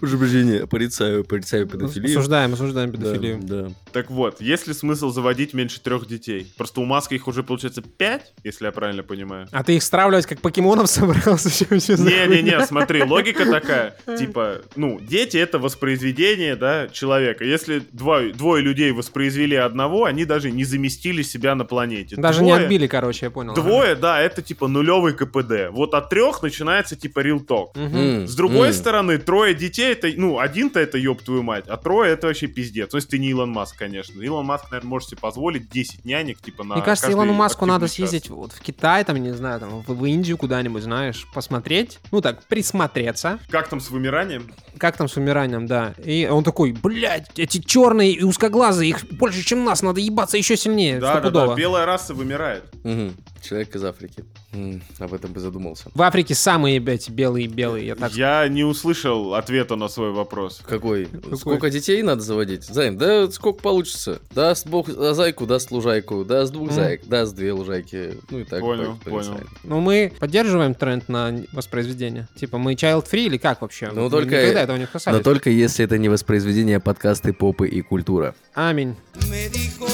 Уже 0.00 0.16
не 0.44 0.66
порицаю, 0.66 1.24
порицаю 1.24 1.66
педофилию. 1.66 2.10
Осуждаем, 2.10 2.52
осуждаем 2.54 2.90
Да, 2.90 2.96
педофилию. 2.98 3.38
да. 3.42 3.68
Так 3.92 4.10
вот, 4.10 4.40
есть 4.40 4.66
ли 4.66 4.74
смысл 4.74 5.10
заводить 5.10 5.54
меньше 5.54 5.80
трех 5.80 6.06
детей? 6.08 6.52
Просто 6.56 6.80
у 6.80 6.84
Маска 6.84 7.14
их 7.14 7.28
уже 7.28 7.42
получается 7.42 7.82
пять, 7.82 8.32
если 8.42 8.66
я 8.66 8.72
правильно 8.72 9.02
понимаю. 9.02 9.48
А 9.52 9.62
ты 9.62 9.76
их 9.76 9.82
стравливать 9.82 10.26
как 10.26 10.40
покемонов 10.40 10.88
собрался? 10.90 11.48
Не-не-не, 11.70 12.64
смотри, 12.66 13.02
логика 13.04 13.44
такая, 13.46 13.96
типа, 14.18 14.62
ну, 14.76 14.98
дети 15.00 15.36
это 15.36 15.58
воспроизведение, 15.58 16.56
да, 16.56 16.88
человека. 16.88 17.44
Если 17.44 17.82
двое, 17.92 18.32
двое 18.32 18.62
людей 18.62 18.90
воспроизвели 18.90 19.56
одного, 19.56 20.04
они 20.04 20.24
даже 20.24 20.50
не 20.50 20.64
заместили 20.64 21.22
себя 21.22 21.54
на 21.54 21.64
планете. 21.64 22.16
Даже 22.16 22.42
не 22.42 22.50
Двое- 22.50 22.64
отбили, 22.64 22.86
короче, 22.86 23.26
я 23.26 23.30
понял. 23.30 23.54
Двое, 23.54 23.94
да, 24.04 24.20
это 24.20 24.42
типа 24.42 24.68
нулевый 24.68 25.14
КПД. 25.14 25.70
Вот 25.70 25.94
от 25.94 26.10
трех 26.10 26.42
начинается 26.42 26.94
типа 26.94 27.20
real 27.20 27.44
talk. 27.46 27.68
М, 27.74 28.26
С 28.28 28.34
другой 28.34 28.68
м. 28.68 28.74
стороны, 28.74 29.16
трое 29.16 29.54
детей, 29.54 29.92
это, 29.92 30.08
ну, 30.16 30.38
один-то 30.38 30.78
это 30.78 30.98
ёб 30.98 31.22
твою 31.22 31.42
мать, 31.42 31.64
а 31.68 31.78
трое 31.78 32.12
это 32.12 32.26
вообще 32.26 32.46
пиздец. 32.46 32.90
То 32.90 32.98
есть 32.98 33.08
ты 33.08 33.18
не 33.18 33.28
Илон 33.30 33.50
Маск, 33.50 33.78
конечно. 33.78 34.20
Илон 34.20 34.44
Маск, 34.44 34.64
наверное, 34.70 34.90
может 34.90 35.08
себе 35.08 35.18
позволить 35.22 35.70
10 35.70 36.04
нянек, 36.04 36.38
типа, 36.40 36.64
на 36.64 36.74
Мне 36.74 36.84
кажется, 36.84 37.10
Илону 37.10 37.32
Маску 37.32 37.64
надо 37.64 37.86
активный 37.86 38.04
час. 38.04 38.10
съездить 38.10 38.30
вот 38.30 38.52
в 38.52 38.60
Китай, 38.60 39.04
там, 39.04 39.16
не 39.16 39.32
знаю, 39.32 39.58
там, 39.60 39.82
в, 39.82 39.88
в 39.88 40.04
Индию 40.04 40.36
куда-нибудь, 40.36 40.82
знаешь, 40.82 41.26
посмотреть, 41.34 41.98
ну 42.12 42.20
так, 42.20 42.42
присмотреться, 42.44 43.38
Как 43.48 43.68
там 43.68 43.80
с 43.80 43.90
вымиранием? 43.90 44.50
как 44.76 44.96
там 44.96 45.08
с 45.08 45.16
умиранием, 45.16 45.66
да. 45.66 45.94
И 46.04 46.26
он 46.30 46.44
такой, 46.44 46.72
блядь, 46.72 47.38
эти 47.38 47.58
черные 47.58 48.10
и 48.12 48.22
узкоглазые, 48.24 48.90
их 48.90 49.04
больше, 49.12 49.42
чем 49.44 49.64
нас, 49.64 49.80
надо 49.82 50.00
ебаться 50.00 50.36
еще 50.36 50.56
сильнее, 50.56 50.98
Да, 51.00 51.20
да, 51.20 51.30
да, 51.30 51.54
белая 51.54 51.86
раса 51.86 52.12
вымирает. 52.12 52.64
Мгм. 52.82 53.14
Человек 53.46 53.74
из 53.76 53.84
Африки. 53.84 54.24
М, 54.54 54.82
об 54.98 55.12
этом 55.12 55.32
бы 55.32 55.40
задумался. 55.40 55.84
В 55.94 56.00
Африке 56.02 56.34
самые, 56.34 56.80
блядь, 56.80 57.10
белые-белые, 57.10 57.86
я 57.88 57.94
так 57.94 58.12
Я 58.12 58.48
не 58.48 58.64
услышал 58.64 59.34
ответа 59.34 59.76
на 59.76 59.88
свой 59.88 60.12
вопрос. 60.12 60.62
Какой? 60.66 61.04
Какой? 61.06 61.36
Сколько 61.36 61.70
детей 61.70 62.02
надо 62.02 62.22
заводить? 62.22 62.64
Займ, 62.64 62.96
да 62.96 63.30
сколько 63.30 63.60
получится. 63.60 64.20
Даст 64.34 64.66
бог 64.66 64.88
а 64.88 65.12
зайку, 65.12 65.44
даст 65.46 65.70
лужайку, 65.70 66.24
даст 66.24 66.52
двух 66.52 66.68
Мгм. 66.68 66.74
заек, 66.74 67.04
даст 67.06 67.34
две 67.34 67.52
лужайки. 67.52 68.14
Ну 68.30 68.38
и 68.40 68.44
так. 68.44 68.60
Понял, 68.60 68.94
по- 68.96 69.04
по 69.04 69.10
понял. 69.10 69.32
инсайду. 69.32 69.48
Ну, 69.64 69.80
мы 69.80 70.12
поддерживаем 70.18 70.74
тренд 70.74 71.08
на 71.08 71.44
воспроизведение. 71.52 72.28
Типа, 72.36 72.56
мы 72.58 72.72
child-free 72.74 73.26
или 73.26 73.36
как 73.36 73.60
вообще? 73.60 73.90
Ну, 73.92 74.04
Мы 74.04 74.10
только- 74.10 74.40
Никогда 74.40 74.62
этого 74.62 74.76
не 74.76 74.84
Но 74.84 74.88
касались. 74.90 75.22
только 75.22 75.50
если 75.50 75.84
это 75.84 75.98
не 75.98 76.08
воспроизведение 76.08 76.80
подкасты 76.80 77.32
попы 77.34 77.68
и 77.68 77.82
культура. 77.82 78.34
Аминь. 78.54 78.94
Me 79.30 79.50
dijo 79.50 79.86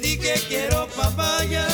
quiero 0.00 0.88
papaya. 0.96 1.64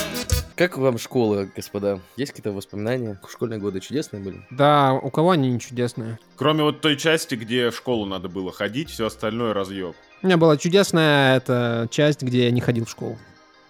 Как 0.57 0.79
вам 0.79 0.97
школа, 0.99 1.49
господа? 1.55 2.01
Есть 2.17 2.33
какие-то 2.33 2.53
воспоминания? 2.53 3.21
Школьные 3.29 3.61
годы 3.61 3.81
чудесные 3.81 4.23
были? 4.23 4.41
Да, 4.51 4.95
у 4.95 5.11
кого 5.11 5.33
они 5.33 5.51
не 5.51 5.61
чудесные? 5.61 6.19
Кроме 6.37 6.63
вот 6.63 6.81
той 6.81 6.97
части, 6.97 7.35
где 7.35 7.71
в 7.71 7.77
школу 7.77 8.07
надо 8.07 8.31
было 8.31 8.53
ходить, 8.53 8.89
все 8.89 9.07
остальное 9.07 9.53
разъеб. 9.53 9.95
У 10.23 10.27
меня 10.27 10.39
была 10.39 10.57
чудесная 10.57 11.37
эта 11.37 11.89
часть, 11.91 12.23
где 12.23 12.45
я 12.45 12.51
не 12.51 12.63
ходил 12.63 12.87
в 12.87 12.91
школу. 12.91 13.19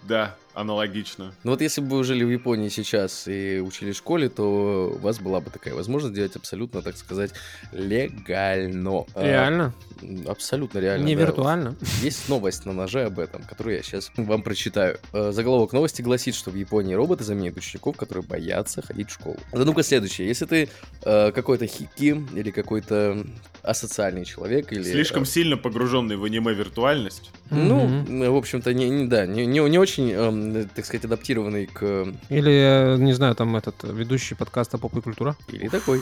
Да, 0.03 0.37
аналогично. 0.57 1.33
Ну 1.43 1.51
вот 1.51 1.61
если 1.61 1.81
бы 1.81 1.97
вы 1.97 2.03
жили 2.03 2.23
в 2.23 2.29
Японии 2.29 2.69
сейчас 2.69 3.27
и 3.27 3.59
учились 3.59 3.95
в 3.95 3.97
школе, 3.99 4.27
то 4.29 4.91
у 4.95 4.97
вас 4.97 5.19
была 5.19 5.39
бы 5.39 5.51
такая 5.51 5.73
возможность 5.75 6.15
делать 6.15 6.35
абсолютно, 6.35 6.81
так 6.81 6.97
сказать, 6.97 7.31
легально. 7.71 9.05
А, 9.13 9.23
Реально? 9.23 9.73
м, 10.01 10.25
абсолютно 10.27 10.79
реально. 10.79 11.05
не 11.05 11.15
да. 11.15 11.21
виртуально. 11.21 11.75
Есть 12.01 12.27
новость 12.29 12.65
на 12.65 12.73
ноже 12.73 13.03
об 13.05 13.19
этом, 13.19 13.43
которую 13.43 13.75
я 13.75 13.83
сейчас 13.83 14.11
вам 14.17 14.41
прочитаю. 14.41 14.97
Э, 15.13 15.31
Заголовок 15.31 15.73
новости 15.73 16.01
гласит, 16.01 16.35
что 16.35 16.49
в 16.49 16.55
Японии 16.55 16.95
роботы 16.95 17.23
заменяют 17.23 17.57
учеников, 17.57 17.95
которые 17.95 18.23
боятся 18.23 18.81
ходить 18.81 19.09
в 19.09 19.13
школу. 19.13 19.37
Задумка 19.53 19.83
следующая. 19.83 20.25
Если 20.27 20.45
ты 20.45 20.69
э, 21.03 21.31
какой-то 21.31 21.67
хики 21.67 22.25
или 22.33 22.51
какой-то 22.51 23.25
асоциальный 23.69 24.25
человек 24.25 24.71
или... 24.71 24.83
Слишком 24.83 25.23
э, 25.23 25.25
сильно 25.25 25.57
погруженный 25.57 26.15
в 26.15 26.23
аниме-виртуальность. 26.23 27.31
Ну, 27.51 27.81
м, 27.81 28.31
в 28.31 28.35
общем-то, 28.35 28.73
не, 28.73 28.89
не- 28.89 29.07
да, 29.07 29.25
не, 29.25 29.45
не, 29.45 29.59
не 29.69 29.77
очень, 29.79 30.11
эм, 30.11 30.69
так 30.69 30.85
сказать, 30.85 31.05
адаптированный 31.05 31.67
к... 31.67 32.07
Или, 32.29 32.95
э, 32.95 32.97
не 32.97 33.13
знаю, 33.13 33.35
там 33.35 33.55
этот 33.55 33.75
э, 33.83 33.91
ведущий 33.93 34.35
подкаста 34.35 34.77
«Поп 34.77 34.95
и 34.97 35.01
культура». 35.01 35.35
Или 35.51 35.67
такой. 35.67 36.01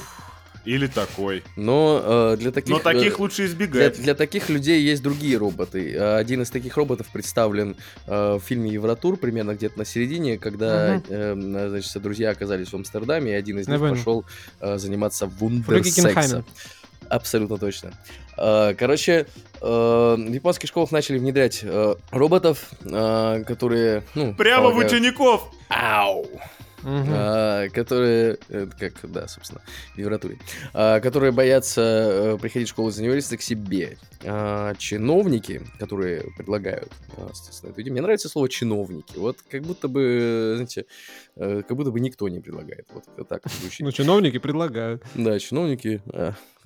Или 0.65 0.87
такой. 0.87 1.43
Но 1.55 2.01
э, 2.33 2.37
для 2.37 2.51
таких... 2.51 2.71
Но 2.71 2.79
таких 2.79 3.19
э, 3.19 3.21
лучше 3.21 3.43
Для, 3.43 3.45
избегать. 3.45 4.01
для 4.01 4.15
таких 4.15 4.49
людей 4.49 4.81
есть 4.81 5.03
другие 5.03 5.37
роботы. 5.37 5.93
Э, 5.93 6.17
Один 6.17 6.41
из 6.41 6.49
таких 6.49 6.75
роботов 6.75 7.05
представлен 7.13 7.75
э, 8.07 8.33
в 8.35 8.39
фильме 8.39 8.71
Евротур, 8.71 9.17
примерно 9.17 9.53
где-то 9.53 9.77
на 9.77 9.85
середине, 9.85 10.39
когда 10.39 10.95
Мгм. 11.07 11.55
э, 11.55 11.69
значит, 11.69 12.01
друзья 12.01 12.31
оказались 12.31 12.69
в 12.69 12.75
Амстердаме, 12.75 13.33
и 13.33 13.35
один 13.35 13.59
из 13.59 13.67
них 13.67 13.79
пошел 13.79 14.25
э, 14.59 14.77
заниматься 14.79 15.27
вундерсексом. 15.27 16.43
Абсолютно 17.09 17.57
точно. 17.57 17.91
Э, 18.37 18.73
Короче, 18.77 19.25
э, 19.61 19.65
в 20.17 20.33
японских 20.33 20.69
школах 20.69 20.91
начали 20.91 21.17
внедрять 21.17 21.61
э, 21.63 21.95
роботов, 22.11 22.69
э, 22.83 23.43
которые, 23.47 24.03
ну, 24.15 24.33
Прямо 24.35 24.69
в 24.69 24.71
полагаю- 24.73 24.87
учеников! 24.87 25.49
Ау! 25.69 26.25
Мгм. 26.83 27.07
а, 27.09 27.67
которые, 27.69 28.37
э, 28.47 28.67
как, 28.79 28.93
да, 29.11 29.27
собственно, 29.27 29.59
в 29.95 29.97
Евротуре, 29.97 30.37
а, 30.71 30.99
которые 30.99 31.31
боятся 31.31 31.81
э, 31.81 32.37
приходить 32.39 32.67
в 32.67 32.71
школу 32.71 32.89
из 32.89 32.99
университета 32.99 33.37
к 33.37 33.41
себе. 33.41 33.97
А, 34.23 34.75
чиновники, 34.75 35.63
которые 35.79 36.25
предлагают, 36.37 36.91
а, 37.17 37.31
соответственно, 37.33 37.71
это. 37.71 37.81
Мне 37.89 38.01
нравится 38.01 38.29
слово 38.29 38.49
чиновники. 38.49 39.17
Вот 39.17 39.37
как 39.49 39.63
будто 39.63 39.87
бы, 39.87 40.51
знаете, 40.57 40.85
э, 41.35 41.61
как 41.67 41.77
будто 41.77 41.91
бы 41.91 41.99
никто 41.99 42.27
не 42.29 42.39
предлагает. 42.39 42.87
Вот 42.93 43.27
так 43.27 43.43
звучит. 43.49 43.85
Ну, 43.85 43.91
чиновники 43.91 44.37
предлагают. 44.39 45.03
Да, 45.15 45.37
чиновники 45.39 46.01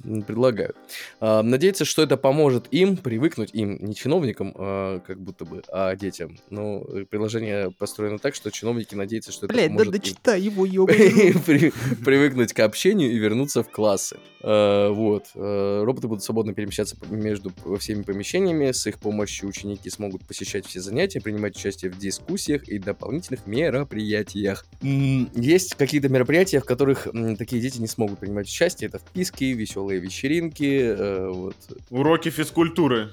м, 0.04 0.22
предлагают. 0.24 0.78
А, 1.20 1.44
надеяться, 1.44 1.86
что 1.86 2.02
это 2.02 2.18
поможет 2.18 2.68
им 2.72 2.96
привыкнуть, 2.98 3.50
им, 3.54 3.78
не 3.84 3.96
чиновникам, 3.96 4.54
а, 4.56 5.00
как 5.00 5.20
будто 5.20 5.46
бы, 5.46 5.62
а 5.70 5.96
детям. 5.96 6.38
Но 6.50 6.86
э, 6.88 7.06
приложение 7.06 7.72
построено 7.72 8.18
так, 8.20 8.36
что 8.36 8.50
чиновники 8.52 8.96
надеются, 8.96 9.32
что 9.32 9.46
это 9.46 9.54
Блять, 9.54 9.72
да 9.72 9.80
поможет 9.80 9.96
им 9.96 10.02
дочитай 10.02 10.42
его, 10.42 10.66
привыкнуть 12.06 12.54
к 12.54 12.60
общению 12.60 13.12
и 13.12 13.18
вернуться 13.18 13.64
в 13.64 13.70
классы. 13.70 14.18
Э, 14.42 14.90
Вот. 14.90 15.26
Э, 15.36 15.84
Роботы 15.84 16.08
будут 16.08 16.24
свободно 16.24 16.54
перемещаться 16.54 16.96
между 17.10 17.52
всеми 17.80 18.04
помещениями. 18.04 18.72
С 18.72 18.88
их 18.88 19.00
помощью 19.00 19.50
ученики 19.50 19.90
смогут 19.90 20.26
посещать 20.26 20.66
все 20.66 20.80
занятия, 20.80 21.20
принимать 21.22 21.56
участие 21.56 21.92
в 21.92 21.98
дискуссиях 21.98 22.68
и 22.70 22.80
дополнительных 22.80 23.46
мероприятиях. 23.48 24.59
М, 24.82 25.30
Есть 25.36 25.76
какие-то 25.76 26.08
мероприятия, 26.10 26.60
в 26.60 26.66
которых 26.66 27.08
такие 27.38 27.62
дети 27.62 27.80
не 27.80 27.88
смогут 27.88 28.20
принимать 28.20 28.48
участие. 28.48 28.88
Это 28.90 29.00
вписки, 29.00 29.44
веселые 29.46 30.00
вечеринки. 30.00 30.80
э, 30.82 31.28
Вот. 31.30 31.56
Уроки 31.90 32.30
физкультуры. 32.30 33.10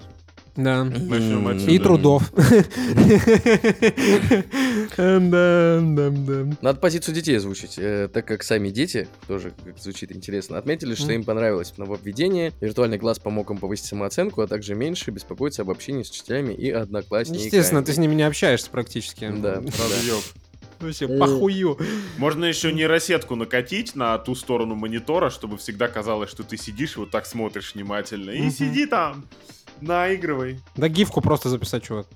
Да. 0.57 0.85
Начнем 0.85 1.47
М, 1.47 1.49
отсюда. 1.49 1.73
И 1.73 1.79
трудов. 1.79 2.33
Надо 6.63 6.81
позицию 6.81 7.15
детей 7.15 7.37
озвучить, 7.37 7.75
э, 7.79 8.09
так 8.13 8.27
как 8.27 8.43
сами 8.43 8.71
дети, 8.71 9.09
тоже 9.29 9.53
как 9.65 9.79
звучит 9.79 10.13
интересно, 10.15 10.59
отметили, 10.59 10.95
что 10.95 11.13
им 11.13 11.25
понравилось 11.25 11.75
нововведение, 11.77 12.53
виртуальный 12.61 12.99
класс 12.99 13.19
помог 13.19 13.51
им 13.51 13.59
повысить 13.59 13.87
самооценку, 13.87 14.41
а 14.43 14.47
также 14.47 14.75
меньше 14.75 15.11
беспокоиться 15.11 15.63
об 15.63 15.71
общении 15.71 16.03
с 16.03 16.11
учителями 16.11 16.53
и 16.55 16.71
одноклассниками. 16.71 17.45
Естественно, 17.45 17.83
ты 17.85 17.93
с 17.93 17.99
ними 17.99 18.15
не 18.15 18.23
общаешься 18.23 18.71
практически. 18.71 19.31
Да. 19.37 19.57
Разъеб. 19.57 20.23
Вообще, 20.81 21.09
похую. 21.09 21.79
Можно 22.19 22.45
еще 22.45 22.73
нейросетку 22.73 23.35
накатить 23.35 23.95
на 23.95 24.19
ту 24.19 24.35
сторону 24.35 24.75
монитора, 24.75 25.31
чтобы 25.31 25.57
всегда 25.57 25.89
казалось, 25.89 26.31
что 26.31 26.43
ты 26.43 26.57
сидишь 26.57 26.97
и 26.97 27.01
вот 27.01 27.11
так 27.11 27.27
смотришь 27.27 27.75
внимательно. 27.75 28.31
И 28.31 28.51
сиди 28.51 28.87
там, 28.87 29.27
наигрывай. 29.81 30.61
Да 30.77 30.89
гифку 30.89 31.21
просто 31.21 31.49
записать, 31.49 31.83
чувак. 31.85 32.07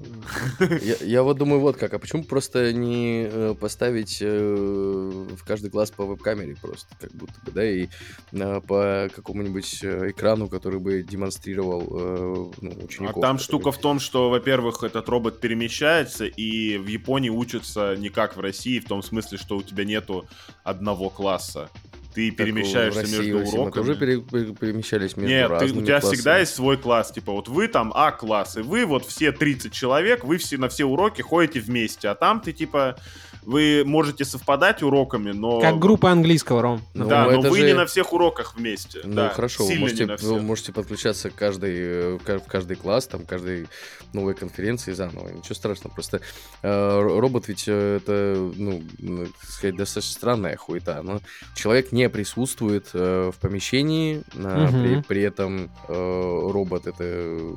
Я, 0.83 0.97
я 1.01 1.23
вот 1.23 1.39
думаю, 1.39 1.61
вот 1.61 1.77
как, 1.77 1.95
а 1.95 1.99
почему 1.99 2.25
просто 2.25 2.73
не 2.73 3.29
э, 3.31 3.55
поставить 3.59 4.19
э, 4.21 5.27
в 5.37 5.45
каждый 5.45 5.71
класс 5.71 5.91
по 5.91 6.05
веб-камере 6.05 6.57
просто, 6.61 6.89
как 7.01 7.13
будто 7.13 7.35
бы, 7.45 7.53
да, 7.53 7.65
и 7.69 7.89
э, 8.33 8.61
по 8.67 9.09
какому-нибудь 9.15 9.85
экрану, 9.85 10.49
который 10.49 10.81
бы 10.81 11.03
демонстрировал 11.03 11.83
э, 11.91 12.51
ну, 12.61 12.71
А 12.81 12.85
учеников. 12.85 13.15
там 13.23 13.37
которые- 13.37 13.39
штука 13.39 13.73
в 13.73 13.79
том, 13.79 14.01
что, 14.01 14.31
во-первых, 14.31 14.83
этот 14.83 15.09
робот 15.09 15.41
перемещается, 15.41 16.25
и 16.27 16.79
в 16.79 16.87
Японии 16.87 17.31
учатся 17.31 17.95
не 17.97 18.09
как 18.09 18.37
в 18.37 18.41
России, 18.41 18.79
в 18.81 18.87
том 18.87 19.03
смысле, 19.03 19.39
что 19.39 19.57
у 19.57 19.63
тебя 19.63 19.85
нету 19.85 20.27
одного 20.65 21.11
класса. 21.11 21.71
Ты 22.15 22.31
Так, 22.31 22.39
перемещаешься 22.39 22.99
в 22.99 23.03
России, 23.03 23.17
между 23.19 23.39
России 23.39 23.57
мы 23.57 23.63
уроками. 23.63 23.85
тоже 23.85 23.99
пере- 23.99 24.21
пере- 24.21 24.53
перемещались 24.55 25.17
между 25.17 25.31
Нет, 25.33 25.47
ты- 25.49 25.55
у 25.55 25.59
разными 25.61 25.85
тебя 25.85 26.01
классами. 26.01 26.15
всегда 26.17 26.39
есть 26.39 26.55
свой 26.55 26.77
класс. 26.77 27.13
Типа, 27.13 27.33
вот 27.33 27.49
вы 27.49 27.69
там 27.69 27.93
А-класс, 27.95 28.57
и 28.57 28.61
вы 28.63 28.85
вот 28.85 29.07
все 29.07 29.31
30 29.33 29.73
человек, 29.73 30.25
вы 30.25 30.39
все 30.39 30.59
на 30.59 30.69
все 30.69 30.85
уроки 30.85 31.23
ходите 31.23 31.61
вместе. 31.61 32.09
А 32.09 32.15
там 32.17 32.41
ты, 32.41 32.53
типа, 32.53 32.97
вы 33.43 33.83
можете 33.87 34.25
совпадать 34.25 34.83
уроками, 34.83 35.33
но... 35.33 35.61
Как 35.61 35.79
группа 35.79 36.11
английского, 36.11 36.63
Ром. 36.63 36.83
Ну, 36.95 37.09
Да, 37.09 37.25
но 37.25 37.39
это 37.41 37.51
вы 37.51 37.59
же- 37.59 37.67
не 37.67 37.73
на 37.75 37.87
всех 37.87 38.13
уроках 38.13 38.55
вместе. 38.57 39.01
Ну 39.05 39.15
да, 39.15 39.29
хорошо, 39.31 39.65
вы 39.65 39.75
можете, 39.77 40.07
вы 40.07 40.41
можете 40.41 40.73
подключаться 40.73 41.31
к 41.31 41.35
каждой, 41.35 41.75
э, 41.77 42.19
в 42.19 42.41
каждый 42.47 42.77
класс, 42.77 43.07
там, 43.07 43.25
каждой 43.27 43.67
новой 44.13 44.35
конференции 44.35 44.93
заново. 44.93 45.29
Ничего 45.31 45.55
страшного. 45.55 45.95
Просто 45.95 46.21
э, 46.63 46.69
ро- 46.69 47.19
робот 47.21 47.49
ведь 47.49 47.65
э, 47.67 47.97
это, 47.97 48.37
ну, 48.57 48.83
ну, 48.99 49.27
так 49.27 49.51
сказать, 49.51 49.77
достаточно 49.77 50.13
странная 50.15 50.57
хуета. 50.57 51.03
Но 51.03 51.21
человек 51.55 51.93
не 51.93 52.09
присутствует 52.09 52.91
э, 52.95 53.31
в 53.35 53.39
помещении, 53.41 54.23
а, 54.37 54.69
Мгм. 54.69 54.83
при, 54.83 55.03
при 55.03 55.23
этом 55.23 55.71
э, 55.89 56.49
робот 56.53 56.87
это 56.87 57.05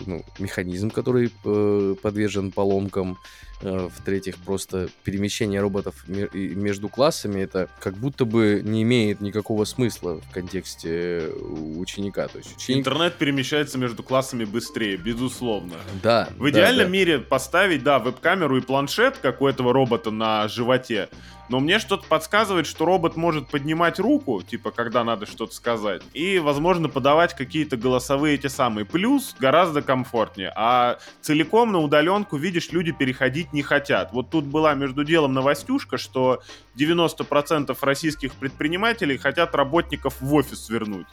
ну, 0.05 0.23
механизм, 0.39 0.89
который 0.89 1.31
э, 1.45 1.95
подвержен 2.01 2.51
поломкам. 2.51 3.17
Э, 3.61 3.87
В-третьих, 3.97 4.35
просто 4.37 4.89
перемещение 5.05 5.61
роботов 5.73 5.95
между 6.07 6.87
классами 6.87 7.41
это 7.41 7.67
как 7.79 7.95
будто 7.95 8.25
бы 8.25 8.61
не 8.63 8.83
имеет 8.83 9.21
никакого 9.21 9.65
смысла 9.65 10.21
в 10.21 10.33
контексте 10.33 11.29
ученика. 11.77 12.27
То 12.27 12.37
есть 12.37 12.55
ученик... 12.55 12.79
Интернет 12.79 13.15
перемещается 13.15 13.77
между 13.77 14.03
классами 14.03 14.45
быстрее, 14.45 14.97
безусловно. 14.97 15.75
Да. 16.01 16.29
В 16.37 16.43
да, 16.43 16.49
идеальном 16.49 16.85
да. 16.85 16.91
мире 16.91 17.19
поставить, 17.19 17.83
да, 17.83 17.99
веб-камеру 17.99 18.57
и 18.57 18.61
планшет, 18.61 19.17
как 19.17 19.41
у 19.41 19.47
этого 19.47 19.73
робота 19.73 20.11
на 20.11 20.47
животе. 20.47 21.09
Но 21.49 21.59
мне 21.59 21.79
что-то 21.79 22.07
подсказывает, 22.07 22.65
что 22.65 22.85
робот 22.85 23.15
может 23.15 23.49
поднимать 23.49 23.99
руку, 23.99 24.41
типа, 24.41 24.71
когда 24.71 25.03
надо 25.03 25.25
что-то 25.25 25.53
сказать, 25.53 26.01
и, 26.13 26.39
возможно, 26.39 26.89
подавать 26.89 27.35
какие-то 27.35 27.77
голосовые 27.77 28.35
эти 28.35 28.47
самые. 28.47 28.85
Плюс 28.85 29.35
гораздо 29.39 29.81
комфортнее. 29.81 30.51
А 30.55 30.99
целиком 31.21 31.71
на 31.71 31.79
удаленку, 31.79 32.37
видишь, 32.37 32.71
люди 32.71 32.91
переходить 32.91 33.53
не 33.53 33.61
хотят. 33.61 34.13
Вот 34.13 34.29
тут 34.29 34.45
была 34.45 34.73
между 34.73 35.03
делом 35.03 35.33
новостюшка, 35.33 35.97
что 35.97 36.41
90% 36.77 37.77
российских 37.81 38.33
предпринимателей 38.35 39.17
хотят 39.17 39.53
работников 39.55 40.21
в 40.21 40.33
офис 40.33 40.69
вернуть. 40.69 41.07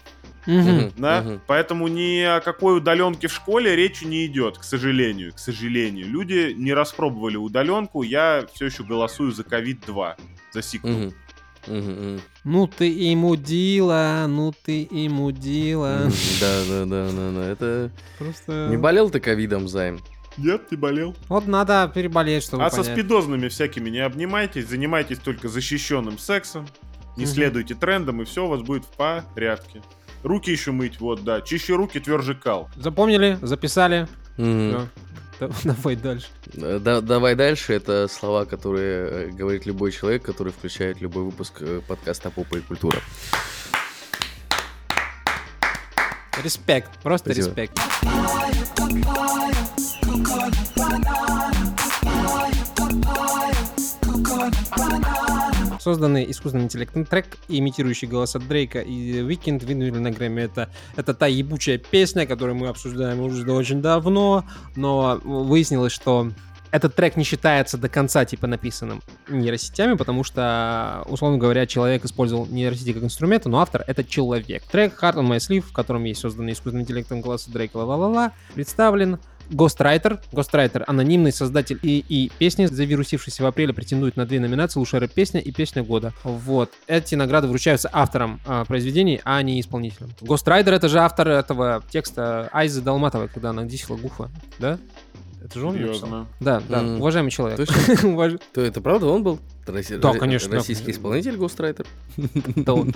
Мгм, 0.46 0.92
Да? 0.96 1.22
мгм. 1.22 1.40
Поэтому 1.46 1.88
ни 1.88 2.20
о 2.22 2.40
какой 2.40 2.78
удаленке 2.78 3.28
в 3.28 3.32
школе 3.32 3.76
речи 3.76 4.04
не 4.04 4.26
идет, 4.26 4.58
к 4.58 4.64
сожалению. 4.64 5.32
К 5.34 5.38
сожалению. 5.38 6.06
Люди 6.06 6.54
не 6.56 6.72
распробовали 6.72 7.36
удаленку. 7.36 8.02
Я 8.02 8.46
все 8.54 8.66
еще 8.66 8.84
голосую 8.84 9.32
за 9.32 9.42
ковид-2. 9.42 10.14
За 10.52 10.62
сиквел. 10.62 11.12
Мгм, 11.66 11.90
мгм. 11.90 12.20
Ну 12.44 12.66
ты 12.66 12.88
и 12.88 13.14
мудила, 13.14 14.24
ну 14.28 14.52
ты 14.64 14.82
и 14.82 15.08
мудила. 15.08 16.10
Да, 16.40 16.64
да, 16.68 16.84
да, 16.86 17.10
да, 17.10 17.30
да. 17.32 17.46
Это 17.48 17.90
Просто... 18.18 18.68
не 18.70 18.78
болел 18.78 19.10
ты 19.10 19.20
ковидом, 19.20 19.68
Займ? 19.68 20.00
Нет, 20.38 20.70
не 20.70 20.76
болел. 20.76 21.14
Вот 21.28 21.46
надо 21.46 21.90
переболеть, 21.94 22.44
чтобы 22.44 22.64
а 22.64 22.70
со 22.70 22.82
спидозными 22.82 23.48
всякими 23.48 23.90
не 23.90 23.98
обнимайтесь. 23.98 24.68
Занимайтесь 24.68 25.18
только 25.18 25.48
защищенным 25.48 26.18
сексом. 26.18 26.66
Не 27.16 27.26
следуйте 27.26 27.74
трендам, 27.74 28.22
и 28.22 28.24
все 28.24 28.46
у 28.46 28.48
вас 28.48 28.62
будет 28.62 28.84
в 28.84 28.96
порядке. 28.96 29.82
Руки 30.22 30.50
еще 30.50 30.70
мыть, 30.72 31.00
вот, 31.00 31.24
да. 31.24 31.40
Чище 31.40 31.74
руки, 31.74 31.98
тверже 32.00 32.34
кал. 32.34 32.68
Запомнили, 32.76 33.38
записали. 33.42 34.06
Всё. 34.36 34.86
Да- 35.40 35.48
Давай 35.64 35.96
дальше. 35.96 36.26
Э, 36.54 36.78
да- 36.78 37.00
давай 37.00 37.34
дальше. 37.34 37.72
Это 37.72 38.08
слова, 38.08 38.44
которые 38.44 39.08
э, 39.08 39.30
говорит 39.30 39.64
любой 39.64 39.90
человек, 39.92 40.22
который 40.22 40.52
включает 40.52 41.00
любой 41.00 41.24
выпуск 41.24 41.54
э, 41.60 41.80
подкаста 41.88 42.30
«Попа 42.30 42.56
и 42.56 42.60
культура». 42.60 42.98
Респект, 46.42 46.90
просто 47.02 47.32
Спасибо. 47.32 47.48
респект. 47.48 47.78
Созданный 55.80 56.30
искусственным 56.30 56.66
интеллектом 56.66 57.06
трек, 57.06 57.38
имитирующий 57.48 58.06
голоса 58.06 58.38
Дрейка 58.38 58.80
и 58.80 59.20
Weekend 59.22 59.64
выдвинули 59.64 59.98
на 59.98 60.10
Грэмми. 60.10 60.42
Это, 60.42 60.68
это 60.94 61.14
та 61.14 61.26
ебучая 61.26 61.78
песня, 61.78 62.26
которую 62.26 62.56
мы 62.56 62.68
обсуждаем 62.68 63.20
уже 63.20 63.50
очень 63.50 63.80
давно, 63.80 64.44
но 64.76 65.18
выяснилось, 65.24 65.92
что 65.92 66.32
этот 66.70 66.94
трек 66.94 67.16
не 67.16 67.24
считается 67.24 67.78
до 67.78 67.88
конца, 67.88 68.24
типа, 68.26 68.46
написанным 68.46 69.02
нейросетями, 69.28 69.94
потому 69.94 70.22
что, 70.22 71.02
условно 71.06 71.38
говоря, 71.38 71.66
человек 71.66 72.04
использовал 72.04 72.46
нейросети 72.46 72.92
как 72.92 73.02
инструмент, 73.02 73.46
но 73.46 73.58
автор— 73.58 73.82
это 73.86 74.04
человек. 74.04 74.62
Трек 74.64 75.02
Hard 75.02 75.14
on 75.14 75.28
My 75.28 75.38
Sleeve, 75.38 75.62
в 75.62 75.72
котором 75.72 76.04
есть 76.04 76.20
созданный 76.20 76.52
искусственным 76.52 76.82
интеллектом 76.82 77.22
голос 77.22 77.46
Дрейка 77.46 77.78
ла-ла-ла-ла, 77.78 78.32
представлен 78.54 79.18
Ghostwriter. 79.50 80.20
Ghostwriter— 80.32 80.84
анонимный 80.86 81.32
создатель 81.32 81.78
и, 81.82 82.04
и 82.08 82.30
песни, 82.38 82.66
завирусившийся 82.66 83.42
в 83.42 83.46
апреле, 83.46 83.72
претендует 83.74 84.16
на 84.16 84.26
две 84.26 84.40
номинации 84.40 84.78
«Лучшая 84.78 85.00
рэп-песня» 85.02 85.40
и 85.40 85.50
«Песня 85.52 85.82
года». 85.82 86.12
Вот. 86.24 86.70
Эти 86.86 87.14
награды 87.14 87.48
вручаются 87.48 87.90
авторам 87.92 88.40
а, 88.46 88.64
произведений, 88.64 89.20
а 89.24 89.42
не 89.42 89.60
исполнителям. 89.60 90.10
Ghostwriter— 90.20 90.70
это 90.70 90.88
же 90.88 90.98
автор 91.00 91.28
этого 91.28 91.82
текста 91.90 92.48
Айзы 92.52 92.80
Долматовой, 92.80 93.28
когда 93.28 93.50
она 93.50 93.64
дисила 93.64 93.96
Гуфа, 93.96 94.30
да? 94.58 94.78
Это 95.42 95.58
же 95.58 95.66
он 95.66 95.72
написал? 95.74 95.94
Серьезно. 95.94 96.26
Да, 96.40 96.62
да, 96.68 96.80
М. 96.80 96.96
уважаемый 97.00 97.30
человек. 97.30 97.56
Точно? 97.56 97.74
Уваж- 98.08 98.40
То 98.52 98.60
это 98.60 98.80
правда 98.80 99.06
он 99.06 99.22
был? 99.22 99.38
Росси- 99.70 99.98
Да, 99.98 100.12
конечно. 100.14 100.54
Российский 100.54 100.90
исполнитель 100.92 101.36
Гострайтер? 101.36 101.86
Это 102.56 102.74
он. 102.74 102.94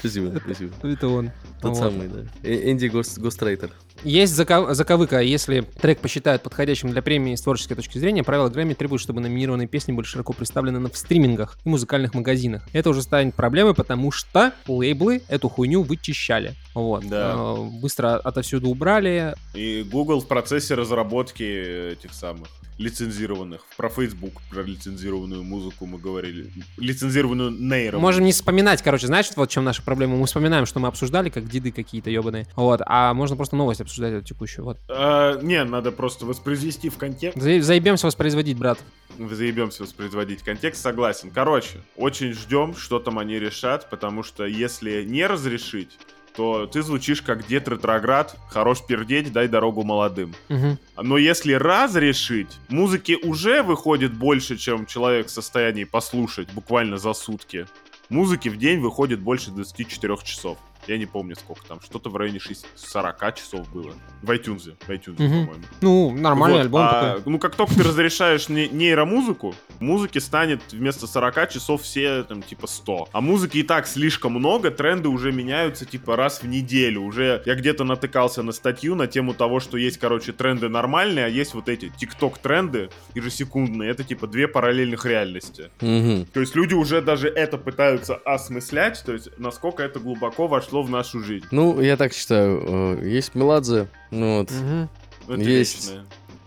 Спасибо, 0.00 0.38
спасибо. 0.44 0.72
Это 0.82 1.08
он. 1.08 1.30
Тот 1.60 1.76
самый, 1.76 2.08
да. 2.08 2.20
Э- 2.42 2.70
Энди 2.70 2.86
Гос- 2.86 3.18
Гострайтер. 3.18 3.70
Есть 4.02 4.34
заков- 4.34 4.74
заковыка, 4.74 5.20
если 5.20 5.60
трек 5.80 6.00
посчитают 6.00 6.42
подходящим 6.42 6.90
для 6.90 7.00
премии 7.00 7.34
с 7.36 7.40
творческой 7.42 7.76
точки 7.76 7.96
зрения, 7.98 8.22
правила 8.22 8.48
Грэмми 8.48 8.74
требуют, 8.74 9.00
чтобы 9.00 9.20
номинированные 9.20 9.66
песни 9.68 9.92
были 9.92 10.04
широко 10.04 10.32
представлены 10.32 10.78
на- 10.78 10.90
в 10.90 10.96
стримингах 10.96 11.58
и 11.64 11.68
музыкальных 11.68 12.12
магазинах. 12.14 12.68
Это 12.72 12.90
уже 12.90 13.02
станет 13.02 13.34
проблемой, 13.34 13.74
потому 13.74 14.10
что 14.10 14.52
лейблы 14.66 15.22
эту 15.28 15.48
хуйню 15.48 15.82
вычищали. 15.82 16.54
Вот. 16.74 17.08
Да. 17.08 17.34
Э, 17.36 17.54
Быстро 17.80 18.16
отовсюду 18.16 18.68
убрали. 18.68 19.34
И 19.54 19.86
Google 19.90 20.20
в 20.20 20.26
процессе 20.28 20.74
разработки 20.74 21.92
этих 21.92 22.12
самых 22.12 22.48
лицензированных. 22.78 23.62
Про 23.76 23.88
Facebook, 23.88 24.40
про 24.50 24.62
лицензированную 24.62 25.42
музыку 25.42 25.86
мы 25.86 25.98
говорили. 25.98 26.50
Лицензированную 26.76 27.50
нейро. 27.50 27.98
Можем 27.98 28.24
не 28.24 28.32
вспоминать, 28.32 28.82
короче, 28.82 29.06
знаешь, 29.06 29.30
вот 29.36 29.50
в 29.50 29.52
чем 29.52 29.64
наша 29.64 29.82
проблема? 29.82 30.16
Мы 30.16 30.26
вспоминаем, 30.26 30.66
что 30.66 30.80
мы 30.80 30.88
обсуждали, 30.88 31.30
как 31.30 31.48
деды 31.48 31.72
какие-то 31.72 32.10
ебаные. 32.10 32.46
Вот. 32.56 32.80
А 32.86 33.14
можно 33.14 33.36
просто 33.36 33.56
новость 33.56 33.80
обсуждать 33.80 34.14
эту 34.14 34.24
текущую. 34.26 34.64
Вот. 34.64 34.78
А, 34.88 35.40
не, 35.40 35.62
надо 35.64 35.92
просто 35.92 36.26
воспроизвести 36.26 36.88
в 36.88 36.96
контекст. 36.98 37.40
За- 37.40 37.62
Заебемся 37.62 38.06
воспроизводить, 38.06 38.58
брат. 38.58 38.78
Заебемся 39.18 39.82
воспроизводить 39.84 40.42
контекст, 40.42 40.82
согласен. 40.82 41.30
Короче, 41.30 41.78
очень 41.96 42.32
ждем, 42.32 42.74
что 42.76 42.98
там 42.98 43.18
они 43.18 43.38
решат, 43.38 43.88
потому 43.90 44.22
что 44.22 44.44
если 44.44 45.04
не 45.04 45.26
разрешить, 45.26 45.90
то 46.36 46.66
ты 46.66 46.82
звучишь 46.82 47.22
как 47.22 47.46
дед 47.46 47.68
ретроград, 47.68 48.36
хорош 48.48 48.84
пердеть, 48.86 49.32
дай 49.32 49.48
дорогу 49.48 49.84
молодым. 49.84 50.34
Мгм. 50.48 50.78
Но 50.96 51.16
если 51.16 51.52
разрешить, 51.52 52.58
музыки 52.68 53.16
уже 53.22 53.62
выходит 53.62 54.12
больше, 54.12 54.56
чем 54.56 54.86
человек 54.86 55.28
в 55.28 55.30
состоянии 55.30 55.84
послушать 55.84 56.52
буквально 56.52 56.98
за 56.98 57.12
сутки. 57.14 57.66
Музыки 58.08 58.48
в 58.48 58.58
день 58.58 58.80
выходит 58.80 59.20
больше 59.20 59.50
24 59.50 60.16
часов. 60.24 60.58
Я 60.86 60.98
не 60.98 61.06
помню, 61.06 61.34
сколько 61.36 61.66
там. 61.66 61.80
Что-то 61.80 62.10
в 62.10 62.16
районе 62.16 62.38
6 62.40 62.66
40 62.74 63.34
часов 63.36 63.70
было. 63.72 63.92
В 64.22 64.30
iTunes. 64.30 64.74
В 64.86 64.90
iTunes, 64.90 65.14
Мгм. 65.22 65.46
по-моему. 65.46 65.64
Ну, 65.80 66.10
нормальный 66.12 66.56
Вот, 66.58 66.64
альбом 66.64 66.82
а, 66.82 67.14
такой. 67.16 67.32
Ну, 67.32 67.38
как 67.38 67.54
только 67.56 67.74
ты 67.74 67.82
разрешаешь 67.82 68.48
не- 68.48 68.68
нейромузыку, 68.68 69.54
музыки 69.80 70.18
станет 70.18 70.60
вместо 70.72 71.06
40 71.06 71.50
часов 71.50 71.82
все, 71.82 72.22
там, 72.24 72.42
типа, 72.42 72.66
100. 72.66 73.08
А 73.12 73.20
музыки 73.20 73.58
и 73.58 73.62
так 73.62 73.86
слишком 73.86 74.32
много, 74.32 74.70
тренды 74.70 75.08
уже 75.08 75.32
меняются, 75.32 75.84
типа, 75.84 76.16
раз 76.16 76.42
в 76.42 76.46
неделю. 76.46 77.02
Уже 77.02 77.42
я 77.46 77.54
где-то 77.54 77.84
натыкался 77.84 78.42
на 78.42 78.52
статью 78.52 78.94
на 78.94 79.06
тему 79.06 79.34
того, 79.34 79.60
что 79.60 79.76
есть, 79.78 79.98
короче, 79.98 80.32
тренды 80.32 80.68
нормальные, 80.68 81.26
а 81.26 81.28
есть 81.28 81.54
вот 81.54 81.68
эти 81.68 81.88
тикток-тренды 81.88 82.90
ежесекундные. 83.14 83.90
Это, 83.90 84.04
типа, 84.04 84.26
две 84.26 84.48
параллельных 84.48 85.04
реальности. 85.06 85.70
Мгм. 85.80 86.26
То 86.26 86.40
есть 86.40 86.54
люди 86.54 86.74
уже 86.74 87.00
даже 87.00 87.28
это 87.28 87.58
пытаются 87.58 88.16
осмыслять, 88.16 89.02
то 89.04 89.12
есть 89.12 89.28
насколько 89.38 89.82
это 89.82 90.00
глубоко 90.00 90.46
вошло 90.46 90.73
в 90.82 90.90
нашу 90.90 91.20
жизнь. 91.20 91.46
Ну, 91.50 91.80
я 91.80 91.96
так 91.96 92.12
считаю. 92.12 92.98
э, 93.00 93.08
Есть 93.08 93.34
Меладзе, 93.34 93.88
ну 94.10 94.38
вот. 94.38 94.50
Мгм. 94.50 94.88
Это 95.28 95.40
Есть. 95.40 95.90
вечное. 95.90 96.04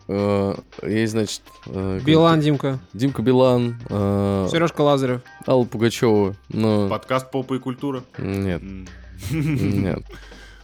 э, 0.08 0.56
Есть, 0.84 1.12
значит... 1.14 1.42
э, 1.68 2.00
Билан, 2.04 2.40
Димка. 2.42 2.80
Димка 2.94 3.22
Билан, 3.22 3.78
Сережка 3.90 4.82
Лазарев. 4.82 5.22
Алла 5.48 5.66
Пугачева, 5.66 6.36
но... 6.50 6.88
Подкаст 6.90 7.32
«Попа 7.32 7.56
и 7.56 7.60
культура». 7.60 8.04
Нет, 8.18 8.62
нет. 9.32 10.00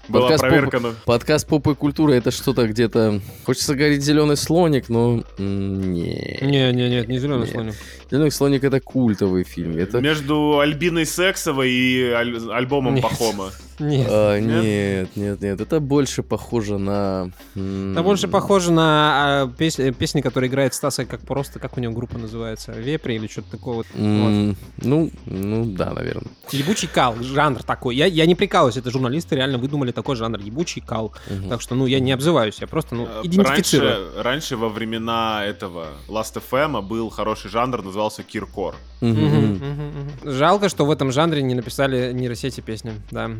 Была 0.09 0.27
Подкаст 0.27 0.41
проверка 0.41 0.79
на... 0.81 0.91
Подкаст 1.05 1.47
«Поп 1.47 1.65
и 1.69 1.75
культура»— 1.75 2.11
это 2.13 2.29
что-то 2.31 2.67
где-то... 2.67 3.21
Хочется 3.45 3.73
говорить 3.73 4.03
«Зеленый 4.03 4.35
слоник», 4.35 4.89
но... 4.89 5.23
Не. 5.37 6.39
Не, 6.41 6.73
не, 6.73 6.89
нет, 6.89 7.07
не 7.07 7.19
зеленый 7.19 7.45
Нет. 7.45 7.51
слоник. 7.51 7.73
«Зеленый 8.11 8.31
слоник»— 8.31 8.63
это 8.65 8.81
культовый 8.81 9.45
фильм. 9.45 9.77
Это... 9.77 10.01
Между 10.01 10.59
Альбиной 10.59 11.05
Сексовой 11.05 11.71
и 11.71 12.03
аль- 12.09 12.51
альбомом 12.51 12.95
Нет. 12.95 13.03
Пахома. 13.03 13.51
Нет. 13.79 14.07
А, 14.09 14.39
Нет? 14.39 15.15
нет, 15.15 15.41
нет. 15.41 15.61
Это 15.61 15.79
больше 15.79 16.23
похоже 16.23 16.77
на... 16.77 17.31
Это 17.55 18.03
больше 18.03 18.27
похоже 18.27 18.71
на 18.71 19.43
а, 19.43 19.47
пес- 19.47 19.79
э, 19.79 19.91
песни, 19.91 20.21
которые 20.21 20.49
играет 20.49 20.73
Стаса, 20.73 21.05
как 21.05 21.21
просто, 21.21 21.59
как 21.59 21.77
у 21.77 21.81
него 21.81 21.93
группа 21.93 22.17
называется, 22.17 22.71
Вепри 22.71 23.15
или 23.15 23.27
что-то 23.27 23.51
такое 23.51 23.75
вот. 23.77 23.87
Ну, 23.95 25.11
ну 25.25 25.65
да, 25.65 25.91
наверное. 25.91 26.31
Ебучий 26.51 26.87
кал, 26.87 27.15
жанр 27.21 27.63
такой. 27.63 27.95
Я, 27.95 28.05
я 28.05 28.25
не 28.25 28.35
прикалываюсь, 28.35 28.77
это 28.77 28.91
журналисты 28.91 29.35
реально 29.35 29.57
выдумали 29.57 29.91
такой 29.91 30.15
жанр, 30.15 30.39
ебучий 30.39 30.81
кал. 30.81 31.13
Мгм. 31.29 31.49
Так 31.49 31.61
что, 31.61 31.75
ну, 31.75 31.85
я 31.85 31.99
не 31.99 32.11
обзываюсь, 32.11 32.57
я 32.61 32.67
просто, 32.67 32.95
ну, 32.95 33.07
Э, 33.07 33.21
идентифицирую. 33.23 33.91
Раньше, 34.13 34.23
раньше 34.23 34.57
во 34.57 34.69
времена 34.69 35.43
этого 35.45 35.87
Last 36.07 36.41
FM 36.49 36.81
был 36.81 37.09
хороший 37.09 37.49
жанр, 37.49 37.83
назывался 37.83 38.23
Киркор. 38.23 38.75
Мгм, 39.01 39.19
мгм, 39.19 39.53
мгм, 39.53 39.87
мгм. 40.23 40.31
Жалко, 40.31 40.69
что 40.69 40.85
в 40.85 40.91
этом 40.91 41.11
жанре 41.11 41.41
не 41.41 41.55
написали 41.55 42.13
нейросети 42.13 42.61
песни, 42.61 42.93
да. 43.11 43.31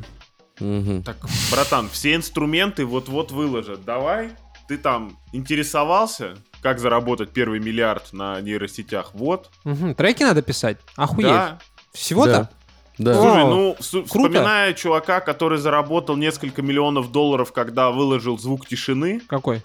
Мгм. 0.60 1.04
Так, 1.04 1.18
братан, 1.52 1.90
все 1.90 2.16
инструменты 2.16 2.86
вот-вот 2.86 3.32
выложат. 3.32 3.84
Давай, 3.86 4.32
ты 4.68 4.78
там 4.78 5.18
интересовался, 5.32 6.36
как 6.62 6.80
заработать 6.80 7.32
первый 7.32 7.60
миллиард 7.60 8.14
на 8.14 8.40
нейросетях? 8.42 9.12
Вот. 9.14 9.50
Мгм, 9.64 9.96
Треки 9.96 10.24
надо 10.24 10.42
писать? 10.42 10.78
Охуеть. 10.96 11.28
Да. 11.28 11.60
Всего-то? 11.94 12.50
Да. 12.98 13.14
Слушай, 13.16 13.44
О, 13.44 13.50
ну, 13.50 13.76
круто. 13.76 14.08
вспоминая 14.08 14.74
чувака, 14.74 15.20
который 15.20 15.58
заработал 15.58 16.16
несколько 16.16 16.62
миллионов 16.62 17.12
долларов, 17.12 17.52
когда 17.52 17.90
выложил 17.92 18.38
звук 18.38 18.68
тишины, 18.68 19.20
Какой? 19.28 19.64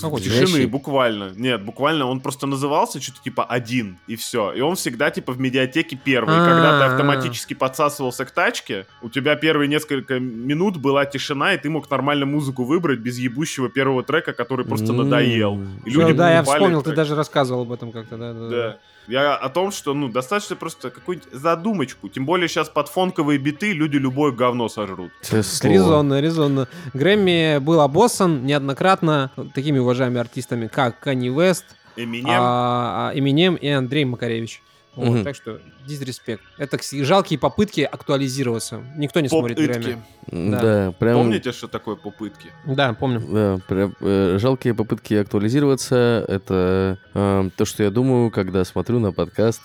Какой 0.00 0.20
Тишины, 0.20 0.66
буквально. 0.66 1.32
Нет, 1.36 1.64
буквально 1.64 2.06
он 2.06 2.20
просто 2.20 2.46
назывался 2.46 3.00
что-то 3.00 3.20
типа 3.22 3.44
один, 3.44 3.98
и 4.06 4.16
все. 4.16 4.52
И 4.52 4.60
он 4.60 4.76
всегда 4.76 5.10
типа 5.10 5.32
в 5.32 5.40
медиатеке 5.40 5.98
первый. 6.02 6.34
И 6.34 6.38
Когда 6.38 6.78
ты 6.78 6.84
А-а-а. 6.84 6.92
автоматически 6.92 7.54
подсасывался 7.54 8.24
к 8.24 8.30
тачке, 8.30 8.86
у 9.02 9.08
тебя 9.08 9.36
первые 9.36 9.68
несколько 9.68 10.18
минут 10.18 10.76
была 10.76 11.04
тишина, 11.04 11.54
и 11.54 11.58
ты 11.58 11.70
мог 11.70 11.90
нормально 11.90 12.26
музыку 12.26 12.64
выбрать 12.64 13.00
без 13.00 13.18
ебущего 13.18 13.68
первого 13.68 14.02
трека, 14.02 14.32
который 14.32 14.64
просто 14.64 14.92
надоел. 14.92 15.60
И 15.84 15.90
люди 15.90 16.12
да, 16.12 16.32
я 16.32 16.42
вспомнил, 16.42 16.82
ты 16.82 16.92
даже 16.92 17.14
рассказывал 17.14 17.62
об 17.62 17.72
этом 17.72 17.92
как-то, 17.92 18.16
да. 18.16 18.32
да. 18.32 18.78
Я 19.08 19.36
о 19.36 19.48
том, 19.48 19.72
что, 19.72 19.94
ну, 19.94 20.08
достаточно 20.08 20.54
просто 20.54 20.90
какую-нибудь 20.90 21.32
задумочку. 21.32 22.08
Тем 22.08 22.26
более 22.26 22.46
сейчас 22.46 22.68
под 22.68 22.88
фонковые 22.88 23.38
биты 23.38 23.72
люди 23.72 23.96
любое 23.96 24.32
говно 24.32 24.68
сожрут. 24.68 25.10
Резонно, 25.30 26.20
резонно. 26.20 26.68
Грэмми 26.92 27.58
был 27.58 27.80
обоссан 27.80 28.44
неоднократно 28.44 29.30
такими 29.54 29.78
уважаемыми 29.78 30.20
артистами, 30.20 30.66
как 30.66 31.00
Канни 31.00 31.30
Вест, 31.30 31.64
Эминем. 31.96 32.28
а, 32.28 33.10
а, 33.10 33.18
Эминем 33.18 33.54
и 33.54 33.68
Андрей 33.68 34.04
Макаревич. 34.04 34.62
Вот, 34.98 35.08
Мгм. 35.10 35.24
Так 35.24 35.36
что, 35.36 35.60
дизреспект. 35.86 36.42
Это 36.58 36.76
жалкие 37.04 37.38
попытки 37.38 37.82
актуализироваться. 37.82 38.82
Никто 38.96 39.20
не 39.20 39.28
смотрит. 39.28 39.56
Грэмми. 39.56 40.02
Да, 40.26 40.60
Да. 40.60 40.92
прям... 40.98 41.18
Помните, 41.18 41.52
что 41.52 41.68
такое 41.68 41.94
попытки? 41.94 42.48
Да, 42.66 42.92
помню. 42.94 43.20
Да, 43.20 43.58
прям, 43.68 43.94
э, 44.00 44.38
жалкие 44.40 44.74
попытки 44.74 45.14
актуализироваться. 45.14 46.24
Это 46.26 46.98
э, 47.14 47.50
то, 47.56 47.64
что 47.64 47.84
я 47.84 47.90
думаю, 47.90 48.32
когда 48.32 48.64
смотрю 48.64 48.98
на 48.98 49.12
подкаст. 49.12 49.60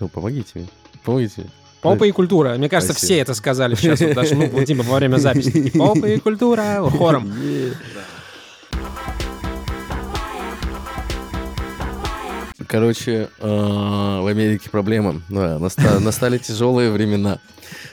Ну, 0.00 0.08
помогите 0.08 0.50
мне. 0.54 0.68
Помогите. 1.04 1.46
Попа 1.80 2.02
и 2.02 2.10
культура. 2.10 2.56
Мне 2.58 2.68
кажется, 2.68 2.92
Спасибо. 2.92 3.12
все 3.12 3.20
это 3.22 3.34
сказали 3.34 3.76
сейчас. 3.76 4.00
Вот 4.00 4.14
даже, 4.14 4.34
ну, 4.34 4.64
типа, 4.64 4.82
во 4.82 4.96
время 4.96 5.18
записи. 5.18 5.70
Попа 5.78 6.06
и 6.06 6.18
культура. 6.18 6.82
Хором. 6.90 7.32
Е. 7.40 7.72
Короче, 12.68 13.28
э, 13.40 13.46
в 13.48 14.26
Америке 14.26 14.68
проблема. 14.70 15.20
Да, 15.28 15.58
настали 16.00 16.38
тяжелые 16.38 16.90
времена. 16.90 17.38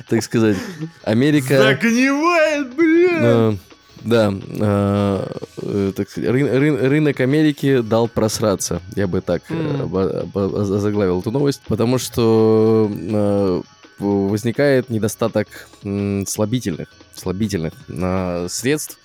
Так 0.10 0.22
сказать, 0.24 0.58
Америка... 1.04 1.58
Загнивает, 1.58 2.76
блин! 2.76 3.20
Э, 3.24 3.56
Да, 4.04 4.32
э, 4.34 5.28
э, 5.62 5.92
так 5.96 6.10
сказать, 6.10 6.30
рын- 6.30 6.52
рын- 6.60 6.88
рынок 6.88 7.20
Америки 7.22 7.80
дал 7.82 8.08
просраться. 8.10 8.82
Я 8.96 9.08
бы 9.08 9.22
так 9.22 9.44
э, 9.50 9.82
оба- 9.84 10.62
озаглавил 10.62 11.22
эту 11.22 11.32
новость, 11.32 11.62
потому 11.68 11.98
что 11.98 12.92
э, 12.94 13.62
возникает 14.00 14.90
недостаток 14.90 15.48
м, 15.84 16.26
слабительных, 16.28 16.90
слабительных 17.16 17.74
э, 17.88 18.48
средств. 18.50 18.98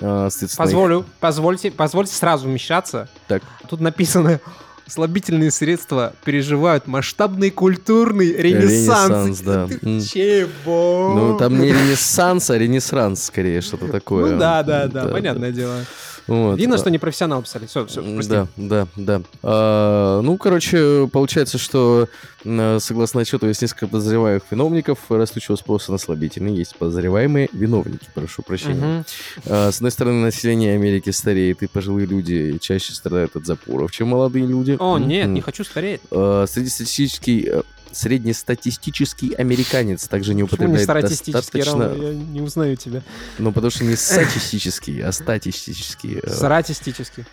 э, 0.00 0.28
Позволю, 0.56 1.04
позвольте, 1.20 1.70
позвольте 1.70 2.14
сразу 2.14 2.48
вмешаться. 2.48 3.08
Так. 3.28 3.42
Тут 3.68 3.80
написано, 3.80 4.40
слабительные 4.86 5.50
средства 5.50 6.14
переживают 6.24 6.86
масштабный 6.86 7.50
культурный 7.50 8.32
ренессанс. 8.36 9.40
Да. 9.40 9.68
Чего? 9.68 11.14
Ну, 11.14 11.38
там 11.38 11.60
не 11.60 11.68
ренессанс, 11.68 12.50
а 12.50 12.58
ренессанс, 12.58 13.24
скорее, 13.24 13.60
что-то 13.60 13.88
такое. 13.88 14.32
Ну 14.32 14.38
да, 14.38 14.62
да, 14.62 14.86
да, 14.86 15.08
понятное 15.08 15.52
дело. 15.52 15.76
Вот. 16.26 16.58
Видно, 16.58 16.78
что 16.78 16.90
не 16.90 16.98
профессионал 16.98 17.42
писали. 17.42 17.66
Все, 17.66 17.86
все, 17.86 18.00
М, 18.00 18.20
Да, 18.22 18.46
да, 18.56 18.86
да. 18.96 19.22
А, 19.42 20.20
ну, 20.22 20.36
короче, 20.36 21.08
получается, 21.12 21.58
что 21.58 22.08
м, 22.44 22.80
согласно 22.80 23.20
отчету 23.20 23.46
есть 23.48 23.62
несколько 23.62 23.86
подозреваемых 23.88 24.42
виновников 24.50 24.98
растущего 25.10 25.56
спроса 25.56 25.92
на 25.92 25.98
слабительные. 25.98 26.56
Есть 26.56 26.76
подозреваемые 26.76 27.48
виновники, 27.52 28.06
прошу 28.14 28.42
прощения. 28.42 29.04
А, 29.46 29.70
с 29.70 29.76
одной 29.76 29.90
стороны, 29.90 30.20
население 30.22 30.74
Америки 30.74 31.10
стареет, 31.10 31.62
и 31.62 31.66
пожилые 31.66 32.06
люди 32.06 32.58
чаще 32.60 32.92
страдают 32.92 33.36
от 33.36 33.46
запоров, 33.46 33.90
чем 33.92 34.08
молодые 34.08 34.46
люди. 34.46 34.76
О, 34.78 34.98
нет, 34.98 35.28
не 35.28 35.40
хочу 35.40 35.64
стареть. 35.64 36.00
А, 36.10 36.46
среднестатистический, 36.46 37.48
э, 37.48 37.62
среднестатистический 37.92 39.34
американец 39.34 40.06
также 40.08 40.34
не 40.34 40.42
Почему 40.44 40.68
не 40.68 40.74
употребляет 40.74 41.06
статистический 41.06 41.32
достаточно... 41.60 41.88
равно? 41.88 42.04
Я 42.08 42.14
не 42.14 42.40
узнаю 42.40 42.76
тебя. 42.76 43.02
Ну, 43.38 43.52
потому 43.52 43.70
что 43.70 43.84
не 43.84 43.96
статистический, 43.96 45.00
а 45.02 45.12
статистический. 45.12 46.20
э, 46.22 46.30
Саратистический. 46.30 47.24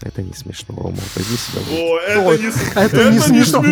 Это 0.00 0.22
не 0.22 0.32
смешно, 0.32 0.76
Рома. 0.76 0.98
Возьми 1.16 1.36
себя. 1.36 1.60
О, 2.22 2.32
это 2.32 2.40
не, 2.40 2.50
это 2.84 3.10
не 3.10 3.18
смешно. 3.18 3.62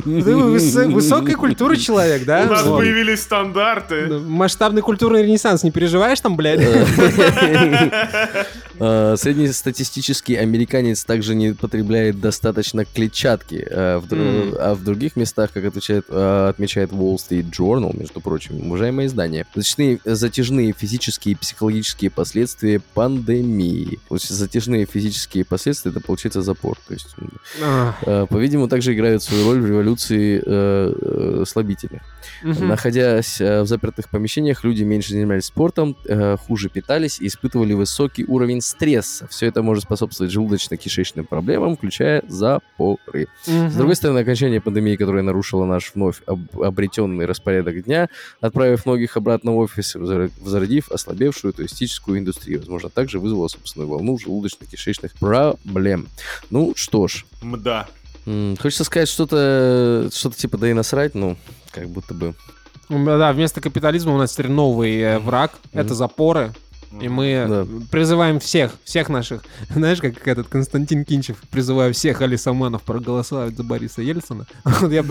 Ты 0.00 0.02
выс- 0.10 0.88
высокой 0.92 1.34
культуры 1.34 1.76
человек, 1.76 2.24
да? 2.24 2.42
У 2.42 2.50
нас 2.50 2.62
Вот. 2.64 2.78
появились 2.78 3.22
стандарты. 3.22 4.06
Да, 4.06 4.18
Масштабный 4.18 4.82
культурный 4.82 5.22
ренессанс, 5.22 5.62
не 5.62 5.70
переживаешь 5.70 6.20
там, 6.20 6.36
блядь? 6.36 6.60
Э, 8.80 9.16
Среднестатистический 9.16 10.34
американец 10.34 11.04
также 11.04 11.34
не 11.34 11.52
потребляет 11.54 12.20
достаточно 12.20 12.84
клетчатки, 12.84 13.66
э, 13.68 13.98
в 13.98 14.12
М. 14.12 14.54
а 14.58 14.74
в 14.74 14.82
других 14.84 15.16
местах, 15.16 15.50
как 15.52 15.64
отвечает, 15.64 16.06
э, 16.08 16.48
отмечает 16.48 16.90
Wall 16.90 17.16
Street 17.16 17.50
Journal, 17.50 17.96
между 17.98 18.20
прочим, 18.20 18.66
уважаемое 18.66 19.06
издание, 19.06 19.46
затяжные, 19.54 20.00
затяжные 20.04 20.72
физические 20.72 21.32
и 21.32 21.36
психологические 21.36 22.10
последствия 22.10 22.80
пандемии. 22.94 23.98
То 24.08 24.16
есть 24.16 24.28
затяжные 24.28 24.86
физические 24.86 25.44
последствия, 25.44 25.90
это 25.90 26.00
получается 26.00 26.42
запор. 26.42 26.78
То 26.86 26.94
есть, 26.94 27.14
э, 28.02 28.26
по-видимому, 28.28 28.68
также 28.68 28.94
играют 28.94 29.22
свою 29.22 29.44
роль 29.44 29.60
в 29.60 29.66
революции 29.66 30.42
э, 30.44 30.94
э, 31.44 31.44
мгм. 32.42 32.68
Находясь 32.68 33.40
в 33.40 33.66
запертых 33.66 34.08
помещениях, 34.08 34.64
люди 34.64 34.82
меньше 34.82 35.10
занимались 35.10 35.46
спортом, 35.46 35.96
э, 36.06 36.36
хуже 36.36 36.68
питались 36.68 37.20
и 37.20 37.26
испытывали 37.26 37.72
высокий 37.72 38.24
уровень 38.24 38.60
стресса. 38.64 39.26
Все 39.28 39.46
это 39.46 39.62
может 39.62 39.84
способствовать 39.84 40.32
желудочно-кишечным 40.32 41.24
проблемам, 41.24 41.76
включая 41.76 42.22
запоры. 42.28 43.28
С 43.42 43.48
Мгм. 43.48 43.76
другой 43.76 43.96
стороны, 43.96 44.20
окончание 44.20 44.60
пандемии, 44.60 44.96
которая 44.96 45.22
нарушила 45.22 45.64
наш 45.64 45.92
вновь 45.94 46.22
об- 46.26 46.60
обретенный 46.60 47.26
распорядок 47.26 47.84
дня, 47.84 48.08
отправив 48.40 48.86
многих 48.86 49.16
обратно 49.16 49.52
в 49.52 49.56
офис, 49.58 49.94
возродив 49.94 50.90
ослабевшую 50.90 51.52
туристическую 51.52 52.18
индустрию. 52.18 52.60
Возможно, 52.60 52.88
также 52.90 53.18
вызвало 53.20 53.48
собственную 53.48 53.88
волну 53.88 54.16
желудочно-кишечных 54.16 55.10
проблем. 55.18 56.08
Ну 56.50 56.72
что 56.76 57.06
ж, 57.08 57.24
Мда. 57.42 57.88
м, 58.26 58.56
хочется 58.60 58.84
сказать 58.84 59.08
что-то, 59.08 60.08
что-то 60.12 60.36
типа 60.36 60.58
да 60.58 60.70
и 60.70 60.72
насрать, 60.72 61.14
ну, 61.14 61.36
как 61.70 61.88
будто 61.88 62.14
бы... 62.14 62.34
Да, 62.88 63.32
вместо 63.32 63.60
капитализма 63.60 64.14
у 64.14 64.18
нас 64.18 64.32
теперь 64.34 64.50
новый 64.50 64.98
э, 65.00 65.18
враг. 65.18 65.52
Мгм. 65.72 65.80
Это 65.80 65.94
запоры. 65.94 66.52
И 67.00 67.08
мы 67.08 67.44
Да. 67.48 67.66
призываем 67.90 68.38
всех, 68.40 68.72
всех 68.84 69.08
наших, 69.08 69.42
знаешь, 69.70 70.00
как 70.00 70.26
этот 70.28 70.48
Константин 70.48 71.04
Кинчев, 71.04 71.36
призываю 71.50 71.92
всех 71.94 72.20
алисаманов 72.20 72.82
проголосовать 72.82 73.56
за 73.56 73.62
Бориса 73.64 74.02
Ельцина. 74.02 74.46
Вот 74.80 74.92
я 74.92 75.02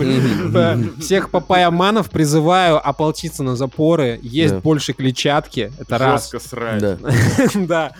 всех 1.00 1.30
папаяманов 1.30 2.10
призываю 2.10 2.86
ополчиться 2.86 3.42
на 3.42 3.56
запоры, 3.56 4.18
есть 4.22 4.54
Да. 4.54 4.60
больше 4.60 4.92
клетчатки, 4.92 5.72
это 5.78 5.98
раз. 5.98 6.30
Жестко 6.30 6.48
срать. 6.48 6.80
Да. 6.80 6.98
Да, 7.54 7.92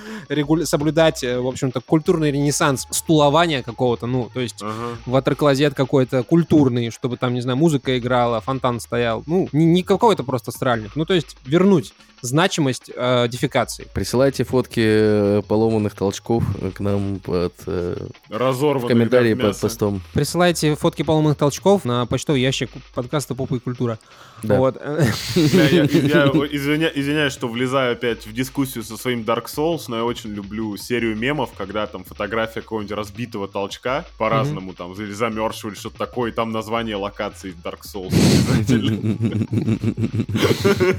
соблюдать, 0.64 1.22
э, 1.24 1.38
в 1.40 1.46
общем-то, 1.46 1.80
культурный 1.80 2.30
ренессанс, 2.30 2.86
стулования 2.90 3.62
какого-то, 3.62 4.06
ну, 4.06 4.30
то 4.32 4.40
есть 4.40 4.62
Ага. 4.62 4.96
ватерклозет 5.06 5.74
какой-то 5.74 6.22
культурный, 6.22 6.90
чтобы 6.90 7.16
там, 7.16 7.34
не 7.34 7.40
знаю, 7.40 7.56
музыка 7.58 7.98
играла, 7.98 8.40
фонтан 8.40 8.80
стоял. 8.80 9.22
Ну, 9.26 9.48
не, 9.52 9.64
не 9.66 9.82
какой-то 9.82 10.22
просто 10.24 10.50
стральник. 10.50 10.96
Ну, 10.96 11.04
то 11.04 11.14
есть 11.14 11.36
вернуть 11.46 11.92
значимость 12.24 12.90
э, 12.94 13.28
дефекации. 13.28 13.86
Присылайте 13.92 14.44
фотки 14.44 14.80
э, 14.82 15.42
поломанных 15.46 15.94
толчков 15.94 16.42
к 16.74 16.80
нам 16.80 17.20
под, 17.20 17.52
э, 17.66 18.08
в 18.28 18.36
Разорванный 18.36 18.88
комментарии 18.88 19.34
под 19.34 19.60
постом. 19.60 20.02
Присылайте 20.14 20.74
фотки 20.74 21.02
поломанных 21.02 21.36
толчков 21.36 21.84
на 21.84 22.06
почтовый 22.06 22.40
ящик 22.40 22.70
подкаста 22.94 23.34
«Попа 23.34 23.56
и 23.56 23.58
культура». 23.58 23.98
Да. 24.42 24.58
Вот. 24.58 24.80
Бля, 24.80 25.68
я, 25.68 25.82
я 25.84 26.26
извиня- 26.50 26.92
извиняюсь, 26.94 27.32
что 27.32 27.48
влезаю 27.48 27.92
опять 27.92 28.26
в 28.26 28.32
дискуссию 28.32 28.84
со 28.84 28.96
своим 28.96 29.20
Dark 29.20 29.44
Souls, 29.46 29.84
но 29.88 29.96
я 29.96 30.04
очень 30.04 30.30
люблю 30.30 30.76
серию 30.76 31.16
мемов, 31.16 31.50
когда 31.56 31.86
там 31.86 32.04
фотография 32.04 32.60
какого-нибудь 32.62 32.96
разбитого 32.96 33.48
толчка, 33.48 34.04
по-разному 34.18 34.72
там, 34.72 34.92
или 34.94 35.12
замерзшего, 35.12 35.70
или 35.70 35.78
что-то 35.78 35.98
такое, 35.98 36.30
и 36.30 36.34
там 36.34 36.52
название 36.52 36.96
локации 36.96 37.54
Dark 37.64 37.80
Souls 37.82 38.14
обязательно. 38.54 39.16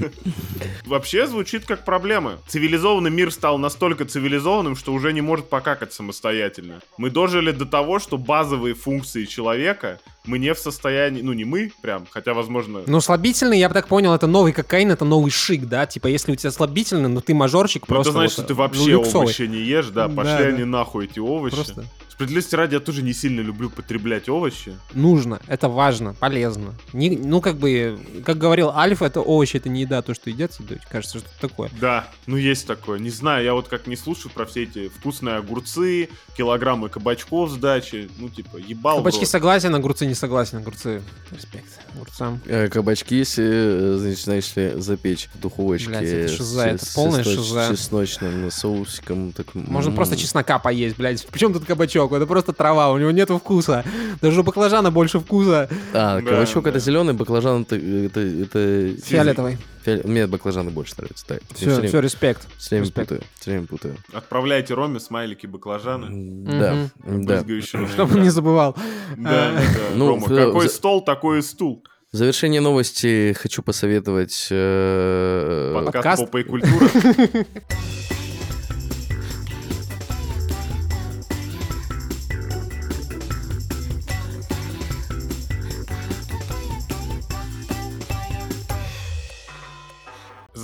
Вообще 0.86 1.15
звучит 1.24 1.64
как 1.64 1.84
проблема. 1.84 2.38
Цивилизованный 2.48 3.10
мир 3.10 3.32
стал 3.32 3.56
настолько 3.58 4.04
цивилизованным, 4.04 4.76
что 4.76 4.92
уже 4.92 5.12
не 5.12 5.22
может 5.22 5.48
покакать 5.48 5.92
самостоятельно. 5.92 6.80
Мы 6.98 7.10
дожили 7.10 7.52
до 7.52 7.64
того, 7.64 7.98
что 7.98 8.18
базовые 8.18 8.74
функции 8.74 9.24
человека 9.24 10.00
мы 10.26 10.38
не 10.38 10.52
в 10.52 10.58
состоянии, 10.58 11.22
ну 11.22 11.32
не 11.32 11.44
мы 11.44 11.72
прям, 11.80 12.06
хотя 12.10 12.34
возможно... 12.34 12.82
Ну, 12.86 13.00
слабительный, 13.00 13.58
я 13.58 13.68
бы 13.68 13.74
так 13.74 13.86
понял, 13.86 14.12
это 14.12 14.26
новый 14.26 14.52
кокаин, 14.52 14.90
это 14.90 15.04
новый 15.04 15.30
шик, 15.30 15.66
да? 15.66 15.86
Типа, 15.86 16.08
если 16.08 16.32
у 16.32 16.36
тебя 16.36 16.50
слабительный, 16.50 17.08
но 17.08 17.20
ты 17.20 17.32
мажорчик, 17.32 17.84
Ну, 17.88 17.94
просто... 17.94 18.10
это 18.10 18.18
значит, 18.18 18.36
вот, 18.36 18.44
что 18.44 18.48
ты 18.48 18.54
ну, 18.54 18.58
вообще 18.58 18.90
люксовый. 18.90 19.24
овощи 19.26 19.42
не 19.42 19.58
ешь, 19.58 19.86
да, 19.86 20.08
Да, 20.08 20.14
пошли 20.14 20.44
да. 20.44 20.48
они 20.48 20.64
нахуй, 20.64 21.04
эти 21.06 21.20
овощи. 21.20 21.54
Просто 21.54 21.84
Справедливости 22.16 22.54
ради, 22.54 22.72
я 22.72 22.80
тоже 22.80 23.02
не 23.02 23.12
сильно 23.12 23.42
люблю 23.42 23.68
потреблять 23.68 24.26
овощи. 24.30 24.74
Нужно, 24.94 25.38
это 25.48 25.68
важно, 25.68 26.14
полезно. 26.14 26.72
Не, 26.94 27.10
ну, 27.10 27.42
как 27.42 27.58
бы, 27.58 27.98
как 28.24 28.38
говорил 28.38 28.70
Альф, 28.70 29.02
это 29.02 29.20
овощи, 29.20 29.58
это 29.58 29.68
не 29.68 29.82
еда, 29.82 30.00
то, 30.00 30.14
что 30.14 30.30
едят, 30.30 30.58
едят. 30.58 30.78
Кажется, 30.90 31.18
что 31.18 31.28
это 31.28 31.38
такое. 31.48 31.70
Да, 31.78 32.08
ну 32.26 32.38
есть 32.38 32.66
такое. 32.66 32.98
Не 32.98 33.10
знаю, 33.10 33.44
я 33.44 33.52
вот 33.52 33.68
как 33.68 33.86
не 33.86 33.96
слушаю 33.96 34.32
про 34.32 34.46
все 34.46 34.62
эти 34.62 34.88
вкусные 34.88 35.36
огурцы, 35.36 36.08
килограммы 36.38 36.88
кабачков 36.88 37.50
с 37.50 37.56
дачи. 37.56 38.08
Ну, 38.18 38.30
типа, 38.30 38.56
ебал 38.56 38.96
Кабачки 38.96 39.20
рот. 39.20 39.28
согласен, 39.28 39.74
огурцы 39.74 40.06
не 40.06 40.14
согласен. 40.14 40.56
Огурцы, 40.56 41.02
респект 41.30 41.68
огурцам. 41.94 42.40
Э, 42.46 42.68
Кабачки, 42.68 43.14
если, 43.16 43.98
значит, 43.98 44.20
знаешь 44.24 44.56
ли, 44.56 44.72
запечь 44.80 45.28
в 45.34 45.38
духовочке. 45.38 45.88
Блядь, 45.88 46.04
это 46.04 46.32
шиза, 46.34 46.62
с- 46.62 46.64
это 46.66 46.84
с 46.86 46.94
полная 46.94 47.22
чесноч- 47.22 47.34
шиза. 47.36 47.68
чесночным 47.76 48.50
соусиком. 48.50 49.32
Так, 49.32 49.54
Можно 49.54 49.90
м. 49.90 49.96
просто 49.96 50.16
чеснока 50.16 50.58
поесть, 50.58 50.96
блядь. 50.96 51.26
Причем 51.30 51.52
тут 51.52 51.66
кабачок? 51.66 52.05
Это 52.12 52.26
просто 52.26 52.52
трава, 52.52 52.90
у 52.90 52.98
него 52.98 53.10
нету 53.10 53.38
вкуса. 53.38 53.84
Даже 54.22 54.40
у 54.40 54.42
баклажана 54.44 54.90
больше 54.90 55.18
вкуса. 55.20 55.68
А, 55.92 56.20
Да, 56.20 56.22
кабачок 56.30 56.64
да. 56.64 56.70
это 56.70 56.78
зеленый, 56.78 57.14
баклажан 57.14 57.62
это, 57.62 57.76
это, 57.76 58.20
это 58.20 58.94
Фиолетовый. 59.04 59.58
фиол- 59.84 60.06
Мне 60.06 60.26
баклажаны 60.26 60.70
больше 60.70 60.94
нравятся. 60.98 61.24
Да. 61.28 61.34
Я 61.34 61.40
Все, 61.54 61.66
время- 61.74 61.88
все, 61.88 62.00
респект. 62.00 62.46
Все 62.58 62.70
время 62.70 62.84
респект. 62.86 63.08
путаю. 63.08 63.22
Все 63.40 63.50
время 63.50 63.66
путаю. 63.66 63.96
Отправляйте 64.12 64.74
Роме 64.74 65.00
смайлики 65.00 65.46
баклажаны. 65.46 66.08
Да, 66.44 66.88
да. 67.04 67.44
Чтобы 67.62 68.20
не 68.20 68.30
забывал. 68.30 68.76
Да, 69.16 69.30
да, 69.30 69.52
да. 69.54 69.62
Ну, 69.94 70.08
Рома, 70.08 70.26
в- 70.26 70.34
какой 70.34 70.68
стол, 70.68 71.04
такой 71.04 71.38
и 71.38 71.42
стул. 71.42 71.84
В 72.12 72.16
завершение 72.16 72.60
новости 72.60 73.34
хочу 73.38 73.62
посоветовать... 73.62 74.46
э, 74.50 75.72
Подкаст, 75.74 75.94
Подкаст? 75.94 76.24
попа 76.24 76.36
и 76.38 76.42
культура. 76.44 76.88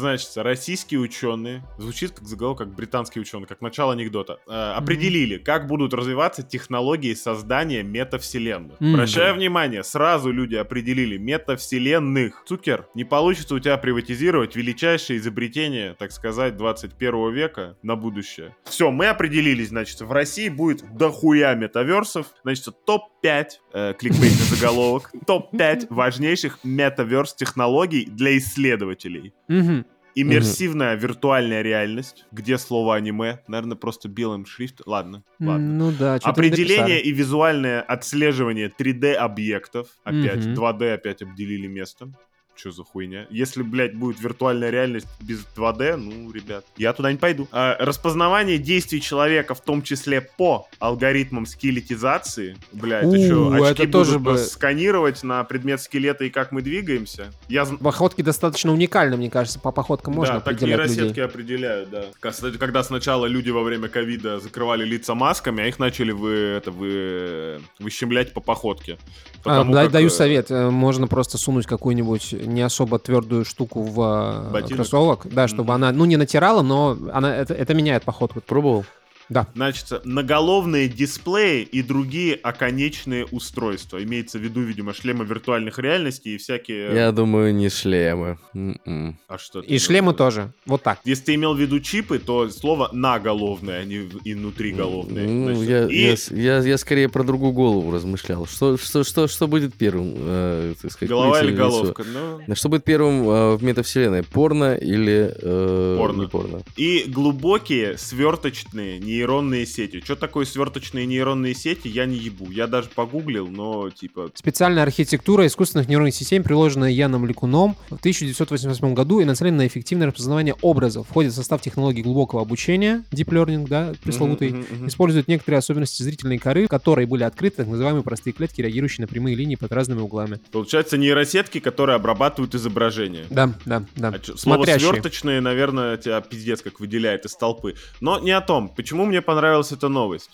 Значит, 0.02 0.30
российские 0.34 0.98
ученые, 0.98 1.62
звучит 1.78 2.10
как 2.10 2.26
заголовок, 2.26 2.58
как 2.58 2.74
британские 2.74 3.22
ученые, 3.22 3.46
как 3.46 3.60
начало 3.60 3.92
анекдота, 3.92 4.40
э, 4.48 4.52
определили, 4.52 5.38
как 5.38 5.68
будут 5.68 5.94
развиваться 5.94 6.42
технологии 6.42 7.14
создания 7.14 7.84
метавселенных. 7.84 8.80
Мгм. 8.80 8.94
Обращаю 8.94 9.36
внимание, 9.36 9.84
сразу 9.84 10.32
люди 10.32 10.56
определили 10.56 11.18
метавселенных. 11.18 12.42
Цукер, 12.46 12.88
не 12.96 13.04
получится 13.04 13.54
у 13.54 13.60
тебя 13.60 13.76
приватизировать 13.76 14.56
величайшее 14.56 15.20
изобретение, 15.20 15.94
так 15.96 16.10
сказать, 16.10 16.56
21 16.56 17.30
века 17.30 17.76
на 17.84 17.94
будущее. 17.94 18.56
Все, 18.64 18.90
мы 18.90 19.06
определились, 19.06 19.68
значит, 19.68 20.00
в 20.00 20.10
России 20.10 20.48
будет 20.48 20.82
дохуя 20.96 21.54
метаверсов, 21.54 22.26
значит, 22.42 22.74
топ-5, 22.86 23.46
э, 23.72 23.94
кликбейтный 23.96 24.56
заголовок, 24.56 25.12
топ-5 25.28 25.86
важнейших 25.90 26.58
метаверс 26.64 27.34
технологий 27.34 28.04
для 28.06 28.36
исследователей. 28.36 29.32
Мгм. 29.46 29.86
Иммерсивная 30.14 30.94
виртуальная 30.94 31.62
реальность, 31.62 32.26
где 32.32 32.58
слово 32.58 32.96
аниме, 32.96 33.40
наверное, 33.48 33.76
просто 33.76 34.08
белым 34.08 34.46
шрифтом. 34.46 34.84
Ладно, 34.86 35.24
ладно. 35.40 35.58
Ну 35.58 35.92
да, 35.92 36.16
Определение 36.22 37.00
и 37.00 37.12
визуальное 37.12 37.80
отслеживание 37.80 38.68
3D 38.68 39.14
объектов. 39.14 39.88
Опять, 40.04 40.44
Мгм. 40.44 40.54
2D 40.54 40.92
опять 40.94 41.22
обделили 41.22 41.66
местом. 41.66 42.16
Что 42.62 42.70
за 42.70 42.84
хуйня? 42.84 43.26
Если, 43.28 43.60
блядь, 43.64 43.96
будет 43.96 44.20
виртуальная 44.20 44.70
реальность 44.70 45.08
без 45.20 45.44
2D, 45.56 45.96
ну, 45.96 46.30
ребят, 46.30 46.64
я 46.76 46.92
туда 46.92 47.10
не 47.10 47.18
пойду. 47.18 47.48
А, 47.50 47.76
распознавание 47.80 48.56
действий 48.56 49.00
человека, 49.00 49.56
в 49.56 49.60
том 49.62 49.82
числе 49.82 50.20
по 50.20 50.68
алгоритмам 50.78 51.44
скелетизации. 51.44 52.56
Блядь, 52.70 53.02
это 53.02 53.16
У, 53.16 53.24
что, 53.26 53.56
это 53.56 53.66
очки 53.70 53.86
тоже 53.88 54.20
будут 54.20 54.38
бы- 54.42 54.46
сканировать 54.46 55.24
на 55.24 55.42
предмет 55.42 55.80
скелета 55.80 56.22
и 56.24 56.30
как 56.30 56.52
мы 56.52 56.62
двигаемся? 56.62 57.32
Я 57.48 57.64
Походки 57.64 58.22
достаточно 58.22 58.72
уникальны, 58.72 59.16
мне 59.16 59.28
кажется. 59.28 59.58
По 59.58 59.72
походкам 59.72 60.14
можно 60.14 60.34
да, 60.34 60.40
так 60.40 60.54
определять 60.54 60.78
нейросетки 60.78 61.08
людей. 61.08 61.24
определяют, 61.24 61.90
да. 61.90 62.04
Кстати, 62.20 62.58
когда 62.58 62.84
сначала 62.84 63.26
люди 63.26 63.50
во 63.50 63.64
время 63.64 63.88
ковида 63.88 64.38
закрывали 64.38 64.84
лица 64.84 65.16
масками, 65.16 65.64
а 65.64 65.66
их 65.66 65.80
начали 65.80 66.12
вы, 66.12 66.30
это, 66.30 66.70
вы, 66.70 67.60
выщемлять 67.80 68.32
по 68.32 68.40
походке. 68.40 68.98
А, 69.44 69.64
да- 69.64 69.82
как, 69.82 69.92
даю 69.92 70.06
э, 70.06 70.10
совет. 70.10 70.52
э, 70.52 70.70
Можно 70.70 71.08
просто 71.08 71.38
сунуть 71.38 71.66
какую-нибудь 71.66 72.32
не 72.52 72.62
особо 72.62 72.98
твердую 72.98 73.44
штуку 73.44 73.82
в 73.82 74.00
э, 74.00 74.52
Ботинок? 74.52 74.74
кроссовок. 74.76 75.26
Да, 75.30 75.48
чтобы 75.48 75.74
она, 75.74 75.92
ну, 75.92 76.04
не 76.04 76.16
натирала, 76.16 76.62
но 76.62 76.96
она, 77.12 77.34
это, 77.34 77.54
это 77.54 77.74
меняет 77.74 78.04
походку. 78.04 78.40
Пробовал? 78.40 78.84
Да. 79.32 79.46
Значит, 79.54 80.04
наголовные 80.04 80.88
дисплеи 80.88 81.62
и 81.62 81.82
другие 81.82 82.34
оконечные 82.34 83.24
устройства. 83.26 84.02
Имеется 84.02 84.38
в 84.38 84.42
виду, 84.42 84.60
видимо, 84.60 84.92
шлемы 84.92 85.24
виртуальных 85.24 85.78
реальностей 85.78 86.34
и 86.34 86.38
всякие... 86.38 86.94
Я 86.94 87.12
думаю, 87.12 87.54
не 87.54 87.68
шлемы. 87.68 88.38
М-м. 88.54 89.18
А 89.28 89.38
что 89.38 89.60
И 89.60 89.78
шлемы 89.78 90.08
виду? 90.12 90.18
тоже. 90.18 90.52
Вот 90.66 90.82
так. 90.82 90.98
Если 91.04 91.24
ты 91.24 91.34
имел 91.34 91.54
в 91.54 91.60
виду 91.60 91.80
чипы, 91.80 92.18
то 92.18 92.48
слово 92.50 92.90
наголовные, 92.92 93.80
а 93.80 93.84
не 93.84 94.02
и 94.24 94.34
внутриголовные. 94.34 95.26
Ну, 95.26 95.54
Значит, 95.54 95.68
я, 95.70 95.86
и 95.88 96.16
я 96.36 96.58
я, 96.58 96.68
я 96.68 96.78
скорее 96.78 97.08
про 97.08 97.24
другую 97.24 97.52
голову 97.52 97.90
размышлял. 97.90 98.46
Что, 98.46 98.76
что, 98.76 99.04
что, 99.04 99.28
что 99.28 99.46
будет 99.48 99.74
первым? 99.74 100.14
э, 100.16 100.74
так 100.80 100.92
сказать, 100.92 101.10
голова 101.10 101.42
или 101.42 101.54
головка. 101.54 102.04
Ну, 102.46 102.54
Что 102.54 102.68
будет 102.68 102.84
первым 102.84 103.28
э, 103.28 103.56
в 103.56 103.62
метавселенной? 103.62 104.22
Порно 104.22 104.74
или 104.74 105.32
э, 105.34 105.96
Порно. 105.98 106.22
не 106.22 106.28
порно? 106.28 106.62
И 106.76 107.04
глубокие 107.06 107.98
сверточные 107.98 108.98
нейронные 109.22 109.66
сети. 109.66 110.00
Что 110.04 110.16
такое 110.16 110.44
сверточные 110.44 111.06
нейронные 111.06 111.54
сети, 111.54 111.88
я 111.88 112.06
не 112.06 112.16
ебу. 112.16 112.50
Я 112.50 112.66
даже 112.66 112.88
погуглил, 112.88 113.46
но 113.46 113.88
типа... 113.90 114.30
Специальная 114.34 114.82
архитектура 114.82 115.46
искусственных 115.46 115.88
нейронных 115.88 116.14
сетей, 116.14 116.40
приложенная 116.40 116.90
Яном 116.90 117.24
Ликуном 117.26 117.76
в 117.88 117.94
1988 117.94 118.94
году 118.94 119.20
и 119.20 119.24
нацелена 119.24 119.58
на 119.58 119.66
эффективное 119.66 120.08
распознавание 120.08 120.54
образов. 120.60 121.06
Входит 121.08 121.32
в 121.32 121.36
состав 121.36 121.60
технологий 121.60 122.02
глубокого 122.02 122.42
обучения, 122.42 123.04
deep 123.12 123.28
learning, 123.28 123.68
да, 123.68 123.92
пресловутый, 124.02 124.50
мгм, 124.50 124.66
мгм. 124.70 124.88
использует 124.88 125.28
некоторые 125.28 125.58
особенности 125.58 126.02
зрительной 126.02 126.38
коры, 126.38 126.66
которые 126.66 127.06
были 127.06 127.22
открыты, 127.22 127.58
так 127.58 127.68
называемые 127.68 128.02
простые 128.02 128.34
клетки, 128.34 128.60
реагирующие 128.60 129.02
на 129.02 129.08
прямые 129.08 129.36
линии 129.36 129.56
под 129.56 129.72
разными 129.72 130.00
углами. 130.00 130.40
Получается 130.50 130.98
нейросетки, 130.98 131.60
которые 131.60 131.96
обрабатывают 131.96 132.54
изображение. 132.54 133.26
Да, 133.30 133.54
да, 133.64 133.84
да. 133.94 134.08
А 134.08 134.20
слово 134.24 134.64
Смотрящие. 134.64 134.90
сверточные, 134.90 135.40
наверное, 135.40 135.96
тебя 135.96 136.20
пиздец 136.20 136.62
как 136.62 136.80
выделяет 136.80 137.24
из 137.24 137.34
толпы. 137.36 137.76
Но 138.00 138.18
не 138.18 138.32
о 138.32 138.40
том. 138.40 138.68
Почему 138.68 139.01
мне 139.06 139.22
понравилась 139.22 139.72
эта 139.72 139.88
новость? 139.88 140.30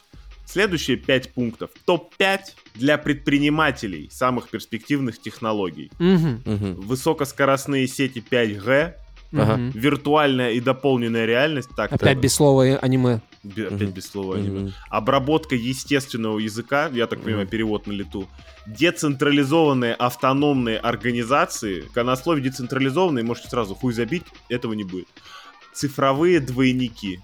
Следующие 0.47 0.97
пять 0.97 1.33
пунктов. 1.35 1.71
Топ-5 1.85 2.39
для 2.75 2.97
предпринимателей 2.97 4.09
самых 4.11 4.49
перспективных 4.49 5.21
технологий. 5.21 5.91
Мгм, 5.99 6.43
Мгм. 6.47 6.75
Высокоскоростные 6.81 7.87
сети 7.87 8.21
5G, 8.31 8.95
Ага. 9.35 9.57
виртуальная 9.75 10.53
и 10.53 10.61
дополненная 10.61 11.27
реальность. 11.27 11.69
Так, 11.77 11.93
Опять 11.93 12.01
так, 12.15 12.21
без 12.21 12.35
слова 12.35 12.65
аниме. 12.81 13.21
бе- 13.43 13.67
опять 13.67 13.83
Мгм. 13.89 13.91
без 13.91 14.09
слова 14.11 14.37
аниме. 14.37 14.61
Мгм. 14.61 14.73
Обработка 14.89 15.55
естественного 15.55 16.39
языка, 16.39 16.89
я 16.95 17.07
так 17.07 17.21
понимаю, 17.21 17.45
Мгм. 17.45 17.51
перевод 17.51 17.87
на 17.87 17.93
лету. 17.93 18.27
Децентрализованные 18.67 19.95
автономные 19.95 20.79
организации. 20.79 21.85
На 21.95 22.17
слове 22.17 22.41
децентрализованные 22.43 23.23
можете 23.23 23.49
сразу 23.51 23.75
хуй 23.75 23.93
забить, 23.93 24.25
этого 24.49 24.73
не 24.73 24.85
будет. 24.85 25.07
Цифровые 25.75 26.41
двойники. 26.41 27.21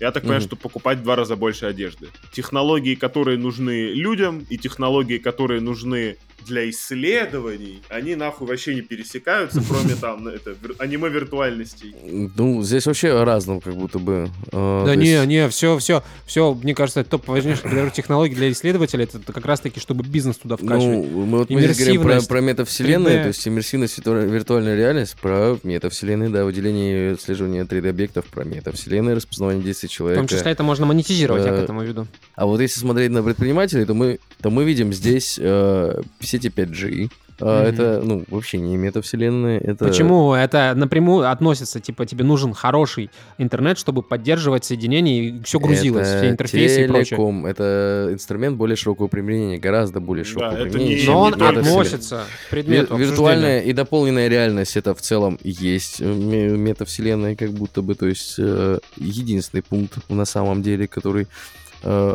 Я 0.00 0.12
так 0.12 0.22
понимаю, 0.22 0.42
что 0.42 0.56
покупать 0.56 0.98
в 0.98 1.02
два 1.02 1.16
раза 1.16 1.36
больше 1.36 1.66
одежды. 1.66 2.08
Технологии, 2.32 2.94
которые 2.94 3.38
нужны 3.38 3.92
людям, 3.92 4.46
и 4.50 4.58
технологии, 4.58 5.18
которые 5.18 5.60
нужны 5.60 6.16
для 6.46 6.68
исследований, 6.70 7.82
они 7.88 8.14
нахуй 8.14 8.46
вообще 8.46 8.74
не 8.74 8.80
пересекаются, 8.82 9.62
кроме 9.68 9.94
там 10.00 10.26
это, 10.28 10.50
вир- 10.50 10.74
аниме-виртуальностей. 10.78 11.94
Ну, 12.36 12.62
здесь 12.62 12.86
вообще 12.86 13.22
разным, 13.24 13.60
как 13.60 13.74
будто 13.76 13.98
бы. 13.98 14.30
э, 14.52 14.82
Да 14.86 14.94
не, 14.94 15.06
есть- 15.12 15.26
не, 15.26 15.48
все, 15.48 15.78
все, 15.78 16.02
все, 16.26 16.54
мне 16.54 16.74
кажется, 16.74 17.00
это 17.00 17.10
топ 17.10 17.26
важнейших 17.28 17.92
технологий 17.92 18.34
для 18.34 18.50
исследователей, 18.52 19.04
это 19.04 19.32
как 19.32 19.44
раз-таки, 19.44 19.80
чтобы 19.80 20.04
бизнес 20.04 20.36
туда 20.36 20.56
вкачивать. 20.56 21.10
Ну, 21.10 21.26
мы, 21.26 21.38
вот 21.38 21.50
мы 21.50 21.60
здесь 21.62 21.78
говорим 21.78 22.02
про, 22.02 22.20
про 22.22 22.40
метавселенные, 22.40 23.18
3D. 23.18 23.22
то 23.22 23.28
есть 23.28 23.48
иммерсивность, 23.48 23.98
вирту- 23.98 24.26
виртуальная 24.26 24.76
реальность, 24.76 25.16
про 25.20 25.58
метавселенные, 25.62 26.28
да, 26.30 26.44
выделение 26.44 27.10
и 27.10 27.14
отслеживание 27.14 27.64
3D-объектов, 27.64 28.26
про 28.26 28.44
метавселенные, 28.44 29.14
распознавание 29.16 29.62
действий 29.62 29.88
в 29.88 29.92
человека. 29.92 30.20
том 30.20 30.28
числе 30.28 30.52
это 30.52 30.62
можно 30.62 30.86
монетизировать, 30.86 31.44
я 31.44 31.50
к 31.50 31.54
Э, 31.54 31.62
этому 31.64 31.82
веду. 31.82 32.06
А 32.36 32.46
вот 32.46 32.60
если 32.60 32.78
смотреть 32.80 33.10
на 33.10 33.22
предпринимателей, 33.22 33.84
то 33.86 33.94
мы, 33.94 34.18
то 34.42 34.50
мы 34.50 34.64
видим 34.64 34.92
здесь 34.92 35.38
э, 35.40 36.00
сети 36.20 36.48
5G. 36.48 37.04
Э, 37.04 37.08
Мгм. 37.38 37.48
Это, 37.48 38.00
ну, 38.02 38.24
вообще 38.30 38.56
не 38.56 38.78
метавселенные, 38.78 39.60
это... 39.60 39.84
Почему 39.84 40.32
это 40.32 40.72
напрямую 40.74 41.30
относится, 41.30 41.80
типа, 41.80 42.06
тебе 42.06 42.24
нужен 42.24 42.54
хороший 42.54 43.10
интернет, 43.36 43.76
чтобы 43.78 44.02
поддерживать 44.02 44.64
соединение, 44.64 45.24
и 45.28 45.42
все 45.42 45.60
грузилось, 45.60 46.08
Это 46.08 46.18
все 46.18 46.30
интерфейсы 46.30 46.84
и 46.84 46.88
прочее. 46.88 47.04
телеком, 47.04 47.44
это 47.44 48.08
инструмент 48.10 48.56
более 48.56 48.76
широкого 48.76 49.08
применения, 49.08 49.58
гораздо 49.58 50.00
более 50.00 50.24
широкого 50.24 50.56
это 50.62 50.70
применения, 50.70 51.00
не- 51.02 51.06
Но 51.06 51.20
он 51.20 51.32
метавселенная. 51.34 51.60
относится 51.72 52.24
к 52.46 52.50
предмету 52.50 52.96
Вир- 52.96 53.06
Виртуальная 53.08 53.60
и 53.60 53.72
дополненная 53.74 54.28
реальность 54.28 54.74
это 54.78 54.94
в 54.94 55.02
целом 55.02 55.38
есть 55.42 56.00
э, 56.00 56.04
ме- 56.10 56.48
метавселенная, 56.56 57.36
как 57.36 57.50
будто 57.50 57.82
бы, 57.82 57.94
то 57.96 58.06
есть 58.06 58.36
э, 58.38 58.78
единственный 58.96 59.60
пункт 59.62 59.98
на 60.08 60.24
самом 60.24 60.62
деле, 60.62 60.88
который 60.88 61.26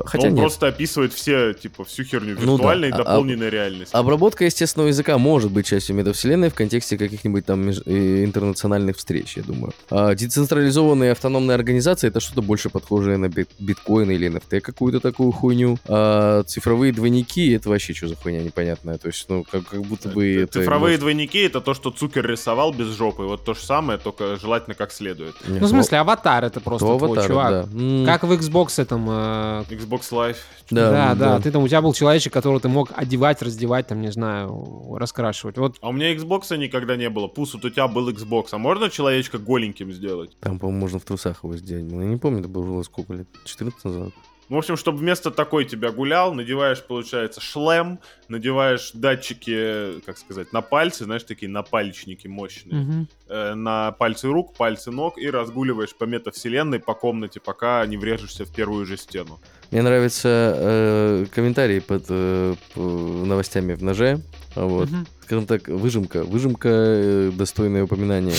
Хотя 0.05 0.27
он 0.27 0.33
нет. 0.33 0.41
просто 0.41 0.67
описывает 0.67 1.13
все, 1.13 1.53
типа, 1.53 1.85
всю 1.85 2.03
херню 2.03 2.35
Ну 2.39 2.45
да. 2.57 2.63
виртуальной 2.63 2.89
и 2.89 2.91
А- 2.91 2.95
а- 2.95 2.97
дополненной 2.97 3.49
реальности. 3.49 3.95
Обработка 3.95 4.45
естественного 4.45 4.89
языка 4.89 5.17
может 5.17 5.51
быть 5.51 5.65
частью 5.65 5.95
метавселенной 5.95 6.49
в 6.49 6.53
контексте 6.53 6.97
каких-нибудь 6.97 7.45
там 7.45 7.61
меж- 7.69 7.81
э, 7.85 8.23
интернациональных 8.23 8.97
встреч, 8.97 9.37
я 9.37 9.43
думаю. 9.43 9.73
А 9.89 10.13
децентрализованные 10.15 11.11
автономные 11.11 11.55
организации 11.55 12.07
это 12.07 12.19
что-то 12.19 12.41
больше 12.41 12.69
похожее 12.69 13.17
на 13.17 13.29
бит- 13.29 13.49
биткоин 13.59 14.11
или 14.11 14.27
NFT 14.29 14.59
какую-то 14.61 14.99
такую 14.99 15.31
хуйню. 15.31 15.77
А 15.87 16.43
цифровые 16.43 16.91
двойники 16.93 17.51
это 17.51 17.69
вообще 17.69 17.93
что 17.93 18.07
за 18.07 18.15
хуйня 18.15 18.41
непонятная. 18.43 18.97
То 18.97 19.07
есть, 19.07 19.25
ну, 19.29 19.43
как, 19.49 19.67
как 19.67 19.81
будто 19.81 20.09
бы 20.09 20.35
это... 20.43 20.59
Цифровые 20.59 20.93
может- 20.93 20.99
двойники 21.01 21.39
это 21.39 21.61
то, 21.61 21.73
что 21.73 21.91
Цукер 21.91 22.25
рисовал 22.27 22.73
без 22.73 22.87
жопы. 22.87 23.23
Вот 23.23 23.45
то 23.45 23.53
же 23.53 23.61
самое, 23.61 23.99
только 23.99 24.35
желательно 24.37 24.75
как 24.75 24.91
следует. 24.91 25.35
Не, 25.47 25.59
Ну, 25.59 25.65
в 25.67 25.69
смысле, 25.69 25.99
аватар 25.99 26.43
это 26.45 26.59
просто 26.59 26.85
то 26.87 26.97
твой 26.97 27.27
чувак. 27.27 27.67
да. 27.71 28.05
Как 28.05 28.23
в 28.23 28.31
Xbox 28.31 28.81
этом... 28.81 29.60
Xbox 29.69 30.11
Live. 30.11 30.37
Да, 30.69 30.89
да, 30.91 31.15
да, 31.15 31.15
да. 31.15 31.39
Ты 31.41 31.51
там, 31.51 31.63
у 31.63 31.67
тебя 31.67 31.81
был 31.81 31.93
человечек, 31.93 32.33
которого 32.33 32.59
ты 32.59 32.69
мог 32.69 32.91
одевать, 32.95 33.41
раздевать, 33.41 33.87
там, 33.87 34.01
не 34.01 34.11
знаю, 34.11 34.95
раскрашивать. 34.97 35.57
Вот 35.57 35.77
А 35.81 35.89
у 35.89 35.91
меня 35.91 36.13
Xbox 36.15 36.55
никогда 36.57 36.95
не 36.95 37.09
было. 37.09 37.27
Пус, 37.27 37.53
вот 37.53 37.65
у 37.65 37.69
тебя 37.69 37.87
был 37.87 38.09
Xbox. 38.09 38.47
А 38.51 38.57
можно 38.57 38.89
человечка 38.89 39.37
голеньким 39.37 39.91
сделать? 39.91 40.31
Там, 40.39 40.59
по-моему, 40.59 40.81
можно 40.81 40.99
в 40.99 41.03
трусах 41.03 41.43
его 41.43 41.55
сделать. 41.57 41.91
Ну, 41.91 42.01
Я 42.01 42.07
не 42.07 42.17
помню, 42.17 42.39
это 42.39 42.49
было 42.49 42.81
сколько 42.83 43.13
лет? 43.13 43.27
14 43.45 43.83
назад? 43.83 44.13
Ну, 44.49 44.57
в 44.57 44.59
общем, 44.59 44.75
чтобы 44.75 44.97
вместо 44.97 45.31
такой 45.31 45.63
тебя 45.63 45.91
гулял, 45.91 46.33
надеваешь, 46.33 46.83
получается, 46.83 47.39
шлем, 47.39 47.99
надеваешь 48.27 48.91
датчики, 48.93 50.01
как 50.05 50.17
сказать, 50.17 50.51
на 50.51 50.61
пальцы, 50.61 51.05
знаешь, 51.05 51.23
такие 51.23 51.49
напальчники 51.49 52.27
мощные, 52.27 52.81
Мгм. 52.81 53.07
э, 53.29 53.53
на 53.53 53.91
пальцы 53.93 54.27
рук, 54.27 54.53
пальцы 54.55 54.91
ног, 54.91 55.17
и 55.17 55.29
разгуливаешь 55.29 55.95
по 55.95 56.03
метавселенной, 56.03 56.79
по 56.79 56.93
комнате, 56.93 57.39
пока 57.39 57.85
не 57.85 57.95
врежешься 57.95 58.43
в 58.43 58.53
первую 58.53 58.85
же 58.85 58.97
стену. 58.97 59.39
Мне 59.71 59.83
нравится 59.83 60.53
э, 60.57 61.25
комментарий 61.33 61.79
под 61.79 62.03
э, 62.09 62.55
новостями 62.75 63.73
в 63.73 63.83
ноже. 63.83 64.19
Вот. 64.55 64.89
Мгм. 64.89 65.07
Скажем 65.23 65.45
так, 65.45 65.69
выжимка. 65.69 66.23
Выжимка 66.25 66.67
э, 66.69 67.31
достойное 67.33 67.83
упоминание. 67.83 68.35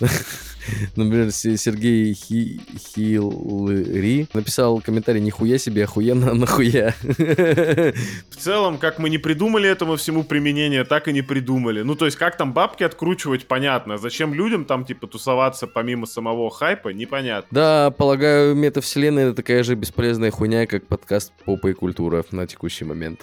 Например, 0.96 1.30
Се- 1.30 1.56
Сергей 1.56 2.14
Хи- 2.14 2.60
Хилри 2.78 4.26
написал 4.34 4.80
комментарий 4.80 5.20
«Нихуя 5.20 5.58
себе, 5.58 5.84
охуенно, 5.84 6.34
нахуя». 6.34 6.94
В 7.02 8.36
целом, 8.36 8.78
как 8.78 8.98
мы 8.98 9.08
не 9.10 9.18
придумали 9.18 9.68
этому 9.68 9.96
всему 9.96 10.24
применение, 10.24 10.84
так 10.84 11.08
и 11.08 11.12
не 11.12 11.22
придумали. 11.22 11.82
Ну, 11.82 11.94
то 11.94 12.04
есть, 12.06 12.16
как 12.16 12.36
там 12.36 12.52
бабки 12.52 12.82
откручивать, 12.82 13.46
понятно. 13.46 13.98
Зачем 13.98 14.34
людям 14.34 14.64
там, 14.64 14.84
типа, 14.84 15.06
тусоваться 15.06 15.66
помимо 15.66 16.06
самого 16.06 16.50
хайпа, 16.50 16.88
непонятно. 16.90 17.48
Да, 17.50 17.90
полагаю, 17.90 18.54
метавселенная 18.54 19.26
это 19.26 19.34
такая 19.36 19.62
же 19.62 19.74
бесполезная 19.74 20.30
хуйня, 20.30 20.66
как 20.66 20.86
подкаст 20.86 21.32
«Попа 21.44 21.68
и 21.68 21.72
культура» 21.72 22.24
на 22.30 22.46
текущий 22.46 22.84
момент. 22.84 23.20